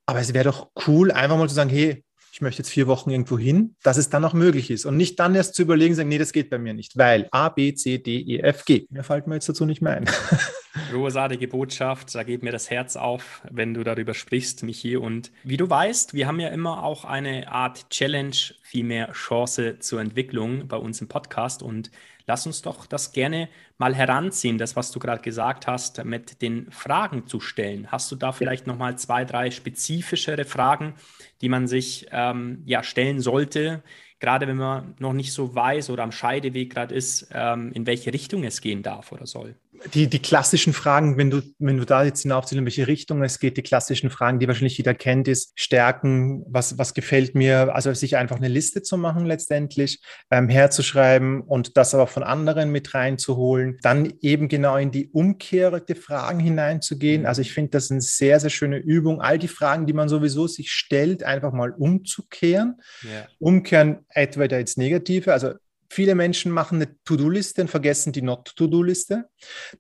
Aber 0.07 0.21
es 0.21 0.33
wäre 0.33 0.45
doch 0.45 0.69
cool, 0.87 1.11
einfach 1.11 1.37
mal 1.37 1.49
zu 1.49 1.55
sagen, 1.57 1.71
hey, 1.71 2.04
ich 2.35 2.41
möchte 2.41 2.63
jetzt 2.63 2.71
vier 2.71 2.89
Wochen 2.89 3.11
irgendwo 3.11 3.39
hin, 3.39 3.77
dass 3.85 3.97
es 3.97 4.11
dann 4.11 4.25
auch 4.25 4.33
möglich 4.33 4.69
ist. 4.69 4.87
Und 4.87 4.97
nicht 4.97 5.21
dann 5.21 5.37
erst 5.37 5.55
zu 5.55 5.63
überlegen, 5.63 5.95
sagen, 5.95 6.09
nee, 6.09 6.19
das 6.19 6.33
geht 6.33 6.51
bei 6.51 6.59
mir 6.59 6.75
nicht, 6.75 6.99
weil 6.99 7.29
A, 7.31 7.49
B, 7.49 7.75
C, 7.75 7.99
D, 7.99 8.17
E, 8.23 8.41
F, 8.41 8.65
G. 8.65 8.87
Mir 8.91 9.05
fällt 9.05 9.29
mir 9.29 9.37
jetzt 9.37 9.49
dazu 9.49 9.65
nicht 9.65 9.81
mehr 9.81 9.93
ein. 9.93 10.11
Großartige 10.91 11.47
Botschaft, 11.47 12.13
da 12.13 12.25
geht 12.25 12.43
mir 12.43 12.51
das 12.51 12.71
Herz 12.71 12.97
auf, 12.97 13.41
wenn 13.53 13.73
du 13.73 13.85
darüber 13.85 14.15
sprichst, 14.15 14.65
Michi. 14.65 14.97
Und 14.97 15.31
wie 15.45 15.57
du 15.57 15.71
weißt, 15.71 16.15
wir 16.15 16.27
haben 16.27 16.41
ja 16.41 16.49
immer 16.49 16.83
auch 16.83 17.05
eine 17.05 17.53
Art 17.53 17.89
Challenge, 17.91 18.35
vielmehr 18.65 19.13
Chance 19.13 19.79
zur 19.79 20.01
Entwicklung 20.01 20.67
bei 20.67 20.77
uns 20.77 21.01
im 21.01 21.07
Podcast. 21.07 21.63
Und 21.63 21.93
lass 22.27 22.49
uns 22.49 22.63
doch 22.63 22.87
das 22.87 23.13
gerne 23.13 23.49
mal 23.79 23.95
heranziehen, 23.95 24.59
das, 24.59 24.75
was 24.75 24.91
du 24.91 24.99
gerade 24.99 25.23
gesagt 25.23 25.69
hast, 25.69 26.05
mit 26.05 26.43
den 26.43 26.69
Fragen 26.73 27.29
zu 27.29 27.39
stellen. 27.39 27.93
Hast 27.93 28.11
du 28.11 28.17
da 28.17 28.33
vielleicht 28.33 28.67
noch 28.67 28.77
mal 28.77 28.99
zwei, 28.99 29.25
drei 29.25 29.53
spezifischere 29.53 30.45
Fragen, 30.45 30.95
die 31.41 31.49
man 31.49 31.67
sich 31.67 32.07
ähm, 32.13 32.63
ja 32.67 32.83
stellen 32.83 33.21
sollte, 33.21 33.83
gerade 34.21 34.47
wenn 34.47 34.57
man 34.57 34.95
noch 34.99 35.13
nicht 35.13 35.33
so 35.33 35.55
weiß 35.55 35.91
oder 35.91 36.03
am 36.03 36.13
Scheideweg 36.13 36.73
gerade 36.73 36.95
ist, 36.95 37.29
ähm, 37.33 37.73
in 37.73 37.87
welche 37.87 38.13
Richtung 38.13 38.45
es 38.45 38.61
gehen 38.61 38.83
darf 38.83 39.13
oder 39.13 39.27
soll? 39.27 39.57
Die, 39.93 40.09
die 40.09 40.19
klassischen 40.19 40.73
Fragen, 40.73 41.17
wenn 41.17 41.31
du, 41.31 41.43
wenn 41.59 41.77
du 41.77 41.85
da 41.85 42.05
jetzt 42.05 42.23
hinaufziehst, 42.23 42.59
in 42.59 42.65
welche 42.65 42.87
Richtung 42.87 43.23
es 43.23 43.39
geht, 43.39 43.57
die 43.57 43.63
klassischen 43.63 44.11
Fragen, 44.11 44.39
die 44.39 44.49
wahrscheinlich 44.49 44.79
jeder 44.79 44.95
kennt, 44.95 45.29
ist 45.29 45.53
Stärken, 45.57 46.45
was, 46.49 46.79
was 46.79 46.95
gefällt 46.95 47.35
mir, 47.35 47.75
also 47.75 47.93
sich 47.93 48.17
einfach 48.17 48.37
eine 48.37 48.49
Liste 48.49 48.83
zu 48.83 48.97
machen 48.97 49.27
letztendlich, 49.27 50.01
ähm, 50.31 50.49
herzuschreiben 50.49 51.43
und 51.43 51.77
das 51.77 51.95
aber 51.95 52.07
von 52.07 52.23
anderen 52.23 52.73
mit 52.73 52.95
reinzuholen, 52.95 53.79
dann 53.83 54.13
eben 54.21 54.49
genau 54.49 54.77
in 54.77 54.91
die 54.91 55.09
umkehrte 55.09 55.95
Fragen 55.95 56.41
hineinzugehen. 56.41 57.23
Mhm. 57.23 57.27
Also 57.27 57.43
ich 57.43 57.53
finde 57.53 57.71
das 57.71 57.91
eine 57.91 58.01
sehr, 58.01 58.41
sehr 58.41 58.51
schöne 58.51 58.79
Übung, 58.79 59.21
all 59.21 59.39
die 59.39 59.49
Fragen, 59.49 59.87
die 59.87 59.93
man 59.93 60.09
sowieso 60.09 60.47
sich 60.47 60.71
stellt, 60.71 61.23
einfach 61.23 61.53
mal 61.53 61.73
umzukehren. 61.73 62.81
Yeah. 63.05 63.29
Umkehren 63.39 63.99
entweder 64.09 64.59
ins 64.59 64.77
Negative, 64.77 65.33
also 65.33 65.53
Viele 65.91 66.15
Menschen 66.15 66.53
machen 66.53 66.77
eine 66.77 66.89
To-Do-Liste 67.05 67.63
und 67.63 67.69
vergessen 67.69 68.13
die 68.13 68.23
Not-To-Do-Liste. 68.23 69.27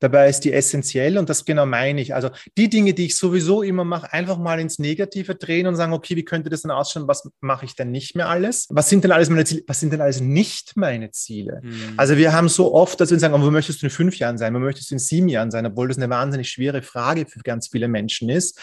Dabei 0.01 0.29
ist 0.29 0.41
die 0.41 0.53
essentiell 0.53 1.19
und 1.19 1.29
das 1.29 1.45
genau 1.45 1.67
meine 1.67 2.01
ich. 2.01 2.15
Also 2.15 2.31
die 2.57 2.69
Dinge, 2.69 2.95
die 2.95 3.07
ich 3.07 3.17
sowieso 3.17 3.63
immer 3.63 3.85
mache, 3.85 4.13
einfach 4.13 4.39
mal 4.39 4.61
ins 4.61 4.79
Negative 4.79 5.35
drehen 5.35 5.67
und 5.67 5.77
sagen, 5.77 5.93
okay, 5.93 6.17
wie 6.17 6.25
könnte 6.25 6.51
das 6.51 6.63
denn 6.63 6.71
ausschauen? 6.71 7.09
Was 7.09 7.29
mache 7.41 7.65
ich 7.65 7.75
denn 7.75 7.91
nicht 7.91 8.17
mehr 8.17 8.29
alles? 8.29 8.67
Was 8.71 8.89
sind 8.89 9.05
denn 9.05 9.13
alles 9.13 9.31
meine 9.31 9.45
Ziele? 9.45 9.63
Was 9.67 9.81
sind 9.81 9.93
denn 9.93 10.01
alles 10.01 10.21
nicht 10.21 10.77
meine 10.77 11.11
Ziele? 11.11 11.61
Mhm. 11.63 11.95
Also 11.97 12.17
wir 12.17 12.33
haben 12.33 12.49
so 12.49 12.75
oft, 12.75 13.01
dass 13.01 13.11
wir 13.11 13.19
sagen, 13.19 13.35
wo 13.35 13.51
möchtest 13.51 13.83
du 13.83 13.87
in 13.87 13.91
fünf 13.91 14.19
Jahren 14.19 14.39
sein? 14.39 14.55
Wo 14.55 14.59
möchtest 14.59 14.91
du 14.91 14.95
in 14.95 14.99
sieben 14.99 15.29
Jahren 15.29 15.51
sein? 15.51 15.67
Obwohl 15.67 15.89
das 15.89 15.97
eine 15.97 16.11
wahnsinnig 16.11 16.51
schwere 16.51 16.83
Frage 16.83 17.27
für 17.27 17.41
ganz 17.41 17.69
viele 17.69 17.89
Menschen 17.89 18.29
ist, 18.29 18.59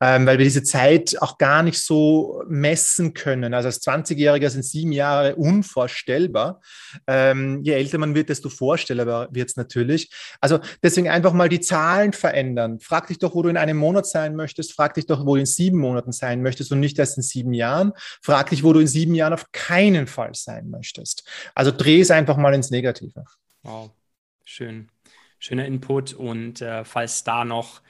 ähm, 0.00 0.26
weil 0.26 0.38
wir 0.38 0.44
diese 0.44 0.62
Zeit 0.62 1.20
auch 1.20 1.38
gar 1.38 1.62
nicht 1.62 1.80
so 1.80 2.42
messen 2.48 3.14
können. 3.14 3.54
Also 3.54 3.68
als 3.68 3.82
20-Jähriger 3.82 4.50
sind 4.50 4.64
sieben 4.64 4.92
Jahre 4.92 5.36
unvorstellbar. 5.36 6.60
Ähm, 7.06 7.62
je 7.62 7.72
älter 7.72 7.98
man 7.98 8.14
wird, 8.14 8.28
desto 8.28 8.48
vorstellbar 8.48 9.28
wird 9.32 9.50
es 9.50 9.56
natürlich. 9.56 10.10
Also 10.40 10.58
deswegen 10.82 11.08
einfach 11.08 11.32
mal 11.32 11.48
die 11.48 11.60
Zahlen 11.60 12.12
verändern. 12.12 12.80
Frag 12.80 13.06
dich 13.08 13.18
doch, 13.18 13.34
wo 13.34 13.42
du 13.42 13.48
in 13.48 13.56
einem 13.56 13.76
Monat 13.76 14.06
sein 14.06 14.36
möchtest. 14.36 14.72
Frag 14.72 14.94
dich 14.94 15.06
doch, 15.06 15.26
wo 15.26 15.34
du 15.34 15.40
in 15.40 15.46
sieben 15.46 15.78
Monaten 15.78 16.12
sein 16.12 16.42
möchtest 16.42 16.72
und 16.72 16.80
nicht 16.80 16.98
erst 16.98 17.16
in 17.16 17.22
sieben 17.22 17.52
Jahren. 17.52 17.92
Frag 18.22 18.50
dich, 18.50 18.62
wo 18.62 18.72
du 18.72 18.80
in 18.80 18.86
sieben 18.86 19.14
Jahren 19.14 19.32
auf 19.32 19.50
keinen 19.52 20.06
Fall 20.06 20.34
sein 20.34 20.70
möchtest. 20.70 21.28
Also 21.54 21.70
dreh 21.70 22.00
es 22.00 22.10
einfach 22.10 22.36
mal 22.36 22.54
ins 22.54 22.70
Negative. 22.70 23.24
Wow, 23.62 23.90
schön. 24.44 24.88
Schöner 25.38 25.66
Input. 25.66 26.14
Und 26.14 26.60
äh, 26.62 26.84
falls 26.84 27.24
da 27.24 27.44
noch 27.44 27.82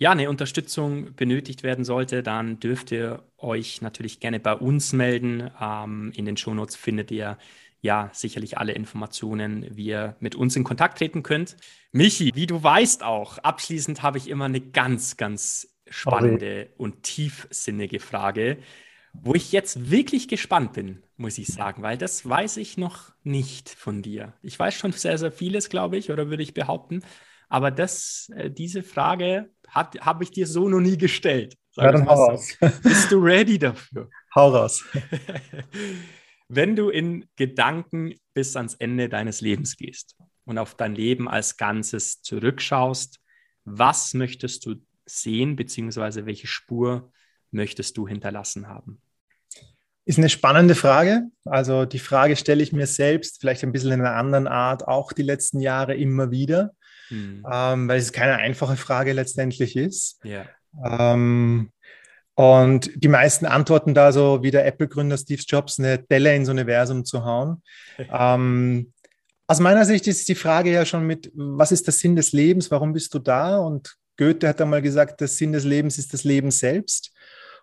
ja, 0.00 0.12
eine 0.12 0.30
Unterstützung 0.30 1.14
benötigt 1.14 1.62
werden 1.62 1.84
sollte, 1.84 2.22
dann 2.22 2.58
dürft 2.58 2.90
ihr 2.90 3.22
euch 3.36 3.82
natürlich 3.82 4.18
gerne 4.18 4.40
bei 4.40 4.54
uns 4.54 4.94
melden. 4.94 5.50
Ähm, 5.60 6.12
in 6.16 6.24
den 6.24 6.38
Shownotes 6.38 6.74
findet 6.74 7.10
ihr 7.10 7.36
ja 7.80 8.10
sicherlich 8.12 8.58
alle 8.58 8.72
Informationen, 8.72 9.66
wie 9.70 9.86
ihr 9.86 10.16
mit 10.20 10.34
uns 10.34 10.56
in 10.56 10.64
Kontakt 10.64 10.98
treten 10.98 11.22
könnt. 11.22 11.56
Michi, 11.92 12.30
wie 12.34 12.46
du 12.46 12.62
weißt 12.62 13.02
auch, 13.02 13.38
abschließend 13.38 14.02
habe 14.02 14.18
ich 14.18 14.28
immer 14.28 14.44
eine 14.46 14.60
ganz, 14.60 15.16
ganz 15.16 15.68
spannende 15.88 16.66
okay. 16.66 16.74
und 16.76 17.02
tiefsinnige 17.02 18.00
Frage, 18.00 18.58
wo 19.12 19.34
ich 19.34 19.50
jetzt 19.50 19.90
wirklich 19.90 20.28
gespannt 20.28 20.72
bin, 20.72 21.02
muss 21.16 21.38
ich 21.38 21.48
sagen, 21.48 21.82
weil 21.82 21.98
das 21.98 22.28
weiß 22.28 22.58
ich 22.58 22.78
noch 22.78 23.12
nicht 23.24 23.68
von 23.68 24.02
dir. 24.02 24.34
Ich 24.42 24.58
weiß 24.58 24.74
schon 24.74 24.92
sehr, 24.92 25.18
sehr 25.18 25.32
vieles, 25.32 25.68
glaube 25.68 25.96
ich, 25.96 26.10
oder 26.10 26.30
würde 26.30 26.42
ich 26.42 26.54
behaupten. 26.54 27.02
Aber 27.48 27.72
das, 27.72 28.30
äh, 28.36 28.50
diese 28.50 28.82
Frage 28.84 29.50
habe 29.68 30.22
ich 30.22 30.30
dir 30.30 30.46
so 30.46 30.68
noch 30.68 30.80
nie 30.80 30.96
gestellt. 30.96 31.56
Ja, 31.74 31.92
dann 31.92 32.06
hau 32.06 32.14
raus. 32.14 32.56
Bist 32.82 33.10
du 33.10 33.18
ready 33.18 33.58
dafür? 33.58 34.08
Hau 34.34 34.50
raus. 34.50 34.84
Wenn 36.52 36.74
du 36.74 36.90
in 36.90 37.26
Gedanken 37.36 38.14
bis 38.34 38.56
ans 38.56 38.74
Ende 38.74 39.08
deines 39.08 39.40
Lebens 39.40 39.76
gehst 39.76 40.16
und 40.44 40.58
auf 40.58 40.74
dein 40.74 40.96
Leben 40.96 41.28
als 41.28 41.56
Ganzes 41.56 42.22
zurückschaust, 42.22 43.20
was 43.64 44.14
möchtest 44.14 44.66
du 44.66 44.74
sehen, 45.06 45.54
beziehungsweise 45.54 46.26
welche 46.26 46.48
Spur 46.48 47.12
möchtest 47.52 47.96
du 47.96 48.08
hinterlassen 48.08 48.66
haben? 48.66 49.00
Ist 50.04 50.18
eine 50.18 50.28
spannende 50.28 50.74
Frage. 50.74 51.22
Also 51.44 51.84
die 51.84 52.00
Frage 52.00 52.34
stelle 52.34 52.64
ich 52.64 52.72
mir 52.72 52.88
selbst, 52.88 53.40
vielleicht 53.40 53.62
ein 53.62 53.70
bisschen 53.70 53.92
in 53.92 54.00
einer 54.00 54.16
anderen 54.16 54.48
Art, 54.48 54.88
auch 54.88 55.12
die 55.12 55.22
letzten 55.22 55.60
Jahre 55.60 55.94
immer 55.94 56.32
wieder, 56.32 56.72
hm. 57.08 57.46
ähm, 57.48 57.88
weil 57.88 58.00
es 58.00 58.12
keine 58.12 58.38
einfache 58.38 58.76
Frage 58.76 59.12
letztendlich 59.12 59.76
ist. 59.76 60.18
Ja. 60.24 60.46
Ähm, 60.84 61.70
und 62.34 62.90
die 62.94 63.08
meisten 63.08 63.46
antworten 63.46 63.94
da 63.94 64.12
so 64.12 64.42
wie 64.42 64.50
der 64.50 64.66
Apple-Gründer 64.66 65.18
Steve 65.18 65.42
Jobs, 65.46 65.78
eine 65.78 65.98
Delle 65.98 66.34
ins 66.34 66.48
Universum 66.48 67.04
zu 67.04 67.24
hauen. 67.24 67.62
ähm, 67.98 68.92
aus 69.46 69.60
meiner 69.60 69.84
Sicht 69.84 70.06
ist 70.06 70.28
die 70.28 70.36
Frage 70.36 70.72
ja 70.72 70.84
schon 70.84 71.06
mit, 71.06 71.32
was 71.34 71.72
ist 71.72 71.86
der 71.86 71.92
Sinn 71.92 72.14
des 72.14 72.32
Lebens? 72.32 72.70
Warum 72.70 72.92
bist 72.92 73.12
du 73.14 73.18
da? 73.18 73.58
Und 73.58 73.96
Goethe 74.16 74.48
hat 74.48 74.60
einmal 74.60 74.80
gesagt, 74.80 75.20
der 75.20 75.28
Sinn 75.28 75.52
des 75.52 75.64
Lebens 75.64 75.98
ist 75.98 76.12
das 76.12 76.24
Leben 76.24 76.50
selbst. 76.50 77.12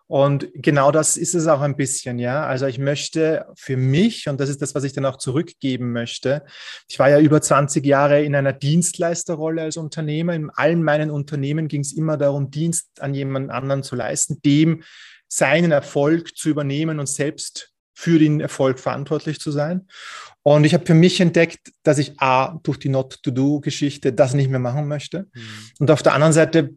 Und 0.07 0.47
genau 0.53 0.91
das 0.91 1.17
ist 1.17 1.35
es 1.35 1.47
auch 1.47 1.59
ein 1.59 1.75
bisschen, 1.75 2.17
ja. 2.17 2.45
Also 2.45 2.65
ich 2.65 2.79
möchte 2.79 3.45
für 3.57 3.75
mich, 3.75 4.29
und 4.29 4.39
das 4.39 4.49
ist 4.49 4.61
das, 4.61 4.73
was 4.73 4.85
ich 4.85 4.93
dann 4.93 5.05
auch 5.05 5.17
zurückgeben 5.17 5.91
möchte, 5.91 6.45
ich 6.87 6.97
war 6.97 7.09
ja 7.09 7.19
über 7.19 7.41
20 7.41 7.85
Jahre 7.85 8.23
in 8.23 8.33
einer 8.33 8.53
Dienstleisterrolle 8.53 9.63
als 9.63 9.75
Unternehmer. 9.75 10.33
In 10.33 10.49
allen 10.49 10.81
meinen 10.81 11.11
Unternehmen 11.11 11.67
ging 11.67 11.81
es 11.81 11.91
immer 11.91 12.15
darum, 12.15 12.51
Dienst 12.51 13.01
an 13.01 13.13
jemand 13.13 13.51
anderen 13.51 13.83
zu 13.83 13.95
leisten, 13.95 14.41
dem 14.45 14.83
seinen 15.27 15.71
Erfolg 15.73 16.37
zu 16.37 16.49
übernehmen 16.49 16.99
und 16.99 17.09
selbst 17.09 17.73
für 17.93 18.19
den 18.19 18.39
Erfolg 18.39 18.79
verantwortlich 18.79 19.39
zu 19.39 19.51
sein. 19.51 19.87
Und 20.43 20.63
ich 20.63 20.73
habe 20.73 20.85
für 20.85 20.93
mich 20.93 21.19
entdeckt, 21.19 21.71
dass 21.83 21.97
ich 21.97 22.21
A, 22.21 22.59
durch 22.63 22.77
die 22.77 22.89
Not-to-Do-Geschichte 22.89 24.13
das 24.13 24.33
nicht 24.33 24.49
mehr 24.49 24.59
machen 24.59 24.87
möchte. 24.87 25.27
Mhm. 25.33 25.41
Und 25.79 25.91
auf 25.91 26.03
der 26.03 26.13
anderen 26.13 26.31
Seite 26.31 26.75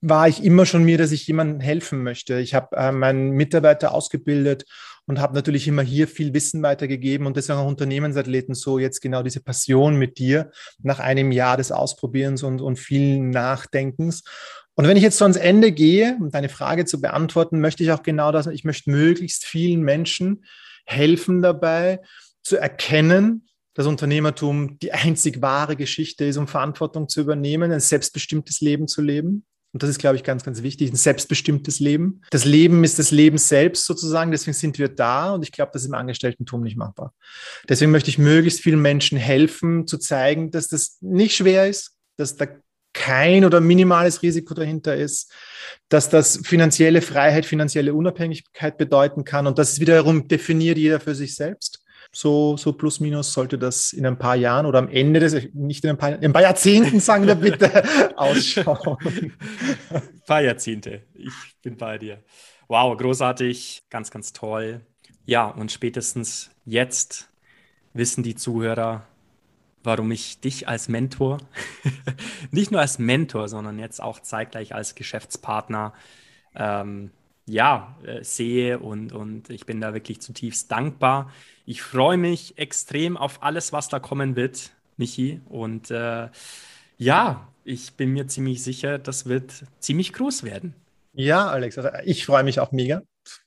war 0.00 0.28
ich 0.28 0.42
immer 0.42 0.66
schon 0.66 0.84
mir, 0.84 0.98
dass 0.98 1.12
ich 1.12 1.26
jemandem 1.26 1.60
helfen 1.60 2.02
möchte. 2.02 2.40
Ich 2.40 2.54
habe 2.54 2.76
äh, 2.76 2.92
meinen 2.92 3.30
Mitarbeiter 3.30 3.94
ausgebildet 3.94 4.64
und 5.06 5.20
habe 5.20 5.34
natürlich 5.34 5.68
immer 5.68 5.82
hier 5.82 6.08
viel 6.08 6.34
Wissen 6.34 6.62
weitergegeben 6.62 7.26
und 7.26 7.36
deswegen 7.36 7.58
auch 7.58 7.66
Unternehmensathleten 7.66 8.54
so 8.54 8.78
jetzt 8.78 9.00
genau 9.00 9.22
diese 9.22 9.42
Passion 9.42 9.96
mit 9.96 10.18
dir 10.18 10.50
nach 10.82 10.98
einem 10.98 11.30
Jahr 11.30 11.56
des 11.56 11.72
Ausprobierens 11.72 12.42
und, 12.42 12.60
und 12.60 12.78
vielen 12.78 13.30
Nachdenkens. 13.30 14.24
Und 14.74 14.88
wenn 14.88 14.96
ich 14.96 15.02
jetzt 15.02 15.18
so 15.18 15.24
ans 15.24 15.36
Ende 15.36 15.70
gehe, 15.70 16.16
um 16.20 16.30
deine 16.30 16.48
Frage 16.48 16.84
zu 16.84 17.00
beantworten, 17.00 17.60
möchte 17.60 17.84
ich 17.84 17.92
auch 17.92 18.02
genau 18.02 18.32
das, 18.32 18.46
ich 18.46 18.64
möchte 18.64 18.90
möglichst 18.90 19.44
vielen 19.44 19.82
Menschen 19.82 20.44
helfen 20.84 21.42
dabei 21.42 22.00
zu 22.42 22.56
erkennen, 22.56 23.46
dass 23.74 23.86
Unternehmertum 23.86 24.78
die 24.78 24.92
einzig 24.92 25.42
wahre 25.42 25.76
Geschichte 25.76 26.24
ist, 26.24 26.36
um 26.36 26.48
Verantwortung 26.48 27.08
zu 27.08 27.20
übernehmen, 27.20 27.72
ein 27.72 27.80
selbstbestimmtes 27.80 28.60
Leben 28.60 28.88
zu 28.88 29.02
leben. 29.02 29.44
Und 29.72 29.82
das 29.82 29.90
ist, 29.90 29.98
glaube 29.98 30.14
ich, 30.14 30.22
ganz, 30.22 30.44
ganz 30.44 30.62
wichtig, 30.62 30.92
ein 30.92 30.96
selbstbestimmtes 30.96 31.80
Leben. 31.80 32.20
Das 32.30 32.44
Leben 32.44 32.84
ist 32.84 33.00
das 33.00 33.10
Leben 33.10 33.38
selbst 33.38 33.86
sozusagen, 33.86 34.30
deswegen 34.30 34.54
sind 34.54 34.78
wir 34.78 34.88
da 34.88 35.34
und 35.34 35.42
ich 35.42 35.50
glaube, 35.50 35.72
das 35.72 35.82
ist 35.82 35.88
im 35.88 35.94
Angestellten-Tum 35.94 36.62
nicht 36.62 36.76
machbar. 36.76 37.12
Deswegen 37.68 37.90
möchte 37.90 38.08
ich 38.08 38.18
möglichst 38.18 38.60
vielen 38.60 38.80
Menschen 38.80 39.18
helfen, 39.18 39.88
zu 39.88 39.98
zeigen, 39.98 40.52
dass 40.52 40.68
das 40.68 40.98
nicht 41.00 41.34
schwer 41.34 41.68
ist, 41.68 41.96
dass 42.16 42.36
da 42.36 42.46
kein 42.92 43.44
oder 43.44 43.60
minimales 43.60 44.22
Risiko 44.22 44.54
dahinter 44.54 44.94
ist, 44.94 45.32
dass 45.88 46.08
das 46.08 46.40
finanzielle 46.44 47.02
Freiheit, 47.02 47.44
finanzielle 47.44 47.92
Unabhängigkeit 47.92 48.78
bedeuten 48.78 49.24
kann 49.24 49.48
und 49.48 49.58
das 49.58 49.80
wiederum 49.80 50.28
definiert 50.28 50.78
jeder 50.78 51.00
für 51.00 51.16
sich 51.16 51.34
selbst. 51.34 51.83
So, 52.16 52.56
so 52.56 52.72
plus 52.72 53.00
minus 53.00 53.32
sollte 53.32 53.58
das 53.58 53.92
in 53.92 54.06
ein 54.06 54.16
paar 54.16 54.36
Jahren 54.36 54.66
oder 54.66 54.78
am 54.78 54.88
Ende 54.88 55.18
des, 55.18 55.48
nicht 55.52 55.82
in 55.82 55.90
ein 55.90 55.98
paar, 55.98 56.10
in 56.10 56.24
ein 56.24 56.32
paar 56.32 56.42
Jahrzehnten, 56.42 57.00
sagen 57.00 57.26
wir 57.26 57.34
bitte, 57.34 57.82
ausschauen. 58.16 58.98
Ein 59.90 60.22
paar 60.24 60.40
Jahrzehnte. 60.40 61.02
Ich 61.14 61.32
bin 61.60 61.76
bei 61.76 61.98
dir. 61.98 62.22
Wow, 62.68 62.96
großartig, 62.96 63.86
ganz, 63.90 64.12
ganz 64.12 64.32
toll. 64.32 64.82
Ja, 65.24 65.48
und 65.48 65.72
spätestens 65.72 66.52
jetzt 66.64 67.30
wissen 67.94 68.22
die 68.22 68.36
Zuhörer, 68.36 69.08
warum 69.82 70.12
ich 70.12 70.40
dich 70.40 70.68
als 70.68 70.88
Mentor, 70.88 71.38
nicht 72.52 72.70
nur 72.70 72.80
als 72.80 73.00
Mentor, 73.00 73.48
sondern 73.48 73.80
jetzt 73.80 74.00
auch 74.00 74.20
zeitgleich 74.20 74.72
als 74.72 74.94
Geschäftspartner, 74.94 75.92
ähm, 76.54 77.10
ja, 77.46 77.96
äh, 78.04 78.22
sehe 78.24 78.78
und, 78.78 79.12
und 79.12 79.50
ich 79.50 79.66
bin 79.66 79.80
da 79.80 79.94
wirklich 79.94 80.20
zutiefst 80.20 80.70
dankbar. 80.70 81.32
Ich 81.66 81.82
freue 81.82 82.16
mich 82.16 82.58
extrem 82.58 83.16
auf 83.16 83.42
alles, 83.42 83.72
was 83.72 83.88
da 83.88 83.98
kommen 83.98 84.36
wird, 84.36 84.72
Michi. 84.96 85.40
Und 85.48 85.90
äh, 85.90 86.28
ja, 86.98 87.48
ich 87.64 87.92
bin 87.94 88.12
mir 88.12 88.26
ziemlich 88.26 88.62
sicher, 88.62 88.98
das 88.98 89.26
wird 89.26 89.64
ziemlich 89.80 90.12
groß 90.12 90.44
werden. 90.44 90.74
Ja, 91.12 91.48
Alex, 91.48 91.78
also 91.78 91.90
ich 92.04 92.26
freue 92.26 92.44
mich 92.44 92.60
auch 92.60 92.72
mega 92.72 93.02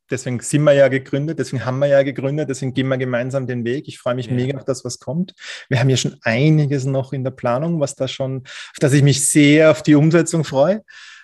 deswegen 0.09 0.39
sind 0.39 0.63
wir 0.63 0.73
ja 0.73 0.87
gegründet, 0.87 1.39
deswegen 1.39 1.65
haben 1.65 1.79
wir 1.79 1.87
ja 1.87 2.03
gegründet, 2.03 2.49
deswegen 2.49 2.73
gehen 2.73 2.87
wir 2.87 2.97
gemeinsam 2.97 3.47
den 3.47 3.65
Weg. 3.65 3.87
Ich 3.87 3.99
freue 3.99 4.15
mich 4.15 4.27
ja. 4.27 4.33
mega 4.33 4.57
auf 4.57 4.65
das, 4.65 4.85
was 4.85 4.99
kommt. 4.99 5.33
Wir 5.69 5.79
haben 5.79 5.89
ja 5.89 5.97
schon 5.97 6.17
einiges 6.21 6.85
noch 6.85 7.13
in 7.13 7.23
der 7.23 7.31
Planung, 7.31 7.79
was 7.79 7.95
da 7.95 8.07
schon, 8.07 8.43
auf 8.45 8.77
das 8.79 8.93
ich 8.93 9.03
mich 9.03 9.27
sehr 9.27 9.71
auf 9.71 9.83
die 9.83 9.95
Umsetzung 9.95 10.43
freue. 10.43 10.83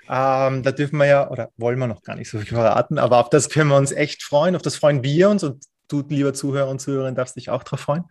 Ähm, 0.09 0.63
da 0.63 0.71
dürfen 0.71 0.97
wir 0.97 1.05
ja, 1.05 1.29
oder 1.29 1.51
wollen 1.57 1.79
wir 1.79 1.87
noch 1.87 2.01
gar 2.01 2.15
nicht 2.15 2.29
so 2.29 2.37
viel 2.39 2.47
verraten, 2.47 2.97
aber 2.97 3.19
auf 3.19 3.29
das 3.29 3.49
können 3.49 3.69
wir 3.69 3.77
uns 3.77 3.91
echt 3.91 4.23
freuen, 4.23 4.55
auf 4.55 4.61
das 4.61 4.75
freuen 4.75 5.03
wir 5.03 5.29
uns 5.29 5.43
und 5.43 5.63
du, 5.87 6.03
lieber 6.07 6.33
Zuhörer 6.33 6.69
und 6.69 6.79
Zuhörerin, 6.79 7.15
darfst 7.15 7.35
dich 7.35 7.49
auch 7.49 7.63
darauf 7.63 7.79
freuen. 7.79 8.03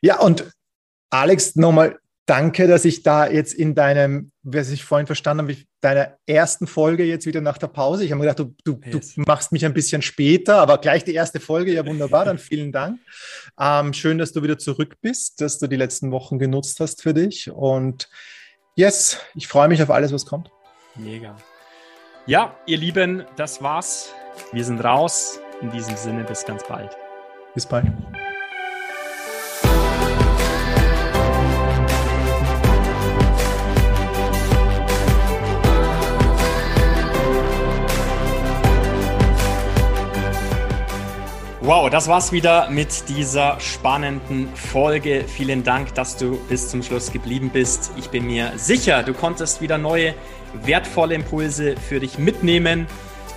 Ja, 0.00 0.18
und 0.20 0.50
Alex, 1.10 1.56
nochmal 1.56 1.98
danke, 2.30 2.68
dass 2.68 2.84
ich 2.84 3.02
da 3.02 3.26
jetzt 3.28 3.52
in 3.52 3.74
deinem, 3.74 4.30
was 4.44 4.70
ich 4.70 4.84
vorhin 4.84 5.08
verstanden 5.08 5.48
habe, 5.48 5.56
deiner 5.80 6.16
ersten 6.26 6.68
Folge 6.68 7.04
jetzt 7.04 7.26
wieder 7.26 7.40
nach 7.40 7.58
der 7.58 7.66
Pause. 7.66 8.04
Ich 8.04 8.12
habe 8.12 8.20
mir 8.20 8.32
gedacht, 8.32 8.38
du, 8.38 8.54
du, 8.64 8.80
yes. 8.86 9.14
du, 9.14 9.22
machst 9.22 9.50
mich 9.50 9.64
ein 9.64 9.74
bisschen 9.74 10.00
später, 10.00 10.58
aber 10.58 10.78
gleich 10.78 11.02
die 11.02 11.14
erste 11.14 11.40
Folge, 11.40 11.72
ja 11.72 11.84
wunderbar, 11.84 12.24
dann 12.24 12.38
vielen 12.38 12.70
Dank. 12.70 13.00
Ähm, 13.58 13.92
schön, 13.92 14.18
dass 14.18 14.32
du 14.32 14.44
wieder 14.44 14.58
zurück 14.58 14.94
bist, 15.00 15.40
dass 15.40 15.58
du 15.58 15.66
die 15.66 15.76
letzten 15.76 16.12
Wochen 16.12 16.38
genutzt 16.38 16.78
hast 16.78 17.02
für 17.02 17.14
dich 17.14 17.50
und 17.50 18.08
yes, 18.76 19.18
ich 19.34 19.48
freue 19.48 19.68
mich 19.68 19.82
auf 19.82 19.90
alles, 19.90 20.12
was 20.12 20.24
kommt. 20.24 20.50
Mega. 21.00 21.34
Ja, 22.26 22.54
ihr 22.66 22.76
Lieben, 22.76 23.24
das 23.36 23.62
war's. 23.62 24.12
Wir 24.52 24.64
sind 24.64 24.84
raus. 24.84 25.40
In 25.62 25.70
diesem 25.70 25.96
Sinne, 25.96 26.24
bis 26.24 26.44
ganz 26.44 26.62
bald. 26.64 26.96
Bis 27.54 27.66
bald. 27.66 27.86
Wow, 41.62 41.88
das 41.88 42.08
war's 42.08 42.32
wieder 42.32 42.68
mit 42.68 43.08
dieser 43.08 43.60
spannenden 43.60 44.48
Folge. 44.56 45.24
Vielen 45.28 45.62
Dank, 45.62 45.94
dass 45.94 46.16
du 46.16 46.36
bis 46.48 46.68
zum 46.68 46.82
Schluss 46.82 47.12
geblieben 47.12 47.50
bist. 47.52 47.92
Ich 47.96 48.10
bin 48.10 48.26
mir 48.26 48.52
sicher, 48.56 49.04
du 49.04 49.14
konntest 49.14 49.60
wieder 49.60 49.78
neue, 49.78 50.14
wertvolle 50.64 51.14
Impulse 51.14 51.76
für 51.76 52.00
dich 52.00 52.18
mitnehmen. 52.18 52.86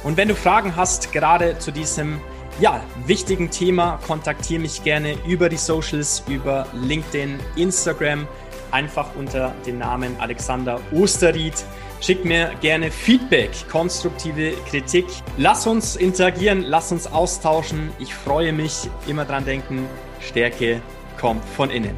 Und 0.04 0.18
wenn 0.18 0.28
du 0.28 0.36
Fragen 0.36 0.76
hast, 0.76 1.12
gerade 1.12 1.58
zu 1.60 1.72
diesem 1.72 2.20
ja, 2.60 2.82
wichtigen 3.06 3.50
Thema, 3.50 4.00
kontaktiere 4.06 4.62
mich 4.62 4.84
gerne 4.84 5.16
über 5.28 5.50
die 5.50 5.58
Socials, 5.58 6.24
über 6.28 6.68
LinkedIn, 6.74 7.40
Instagram, 7.56 8.28
einfach 8.72 9.16
unter 9.16 9.54
dem 9.66 9.80
Namen 9.80 10.16
Alexander 10.20 10.80
Osterried. 10.92 11.54
Schick 12.02 12.26
mir 12.26 12.52
gerne 12.60 12.92
Feedback, 12.92 13.52
konstruktive 13.72 14.52
Kritik. 14.70 15.06
Lass 15.38 15.66
uns 15.66 15.96
interagieren, 15.96 16.64
lass 16.64 16.92
uns 16.92 17.08
austauschen. 17.08 17.92
Ich 18.00 18.14
freue 18.14 18.52
mich. 18.52 18.90
Immer 19.08 19.24
dran 19.24 19.46
denken, 19.46 19.88
Stärke 20.20 20.82
kommt 21.18 21.46
von 21.46 21.70
innen. 21.70 21.98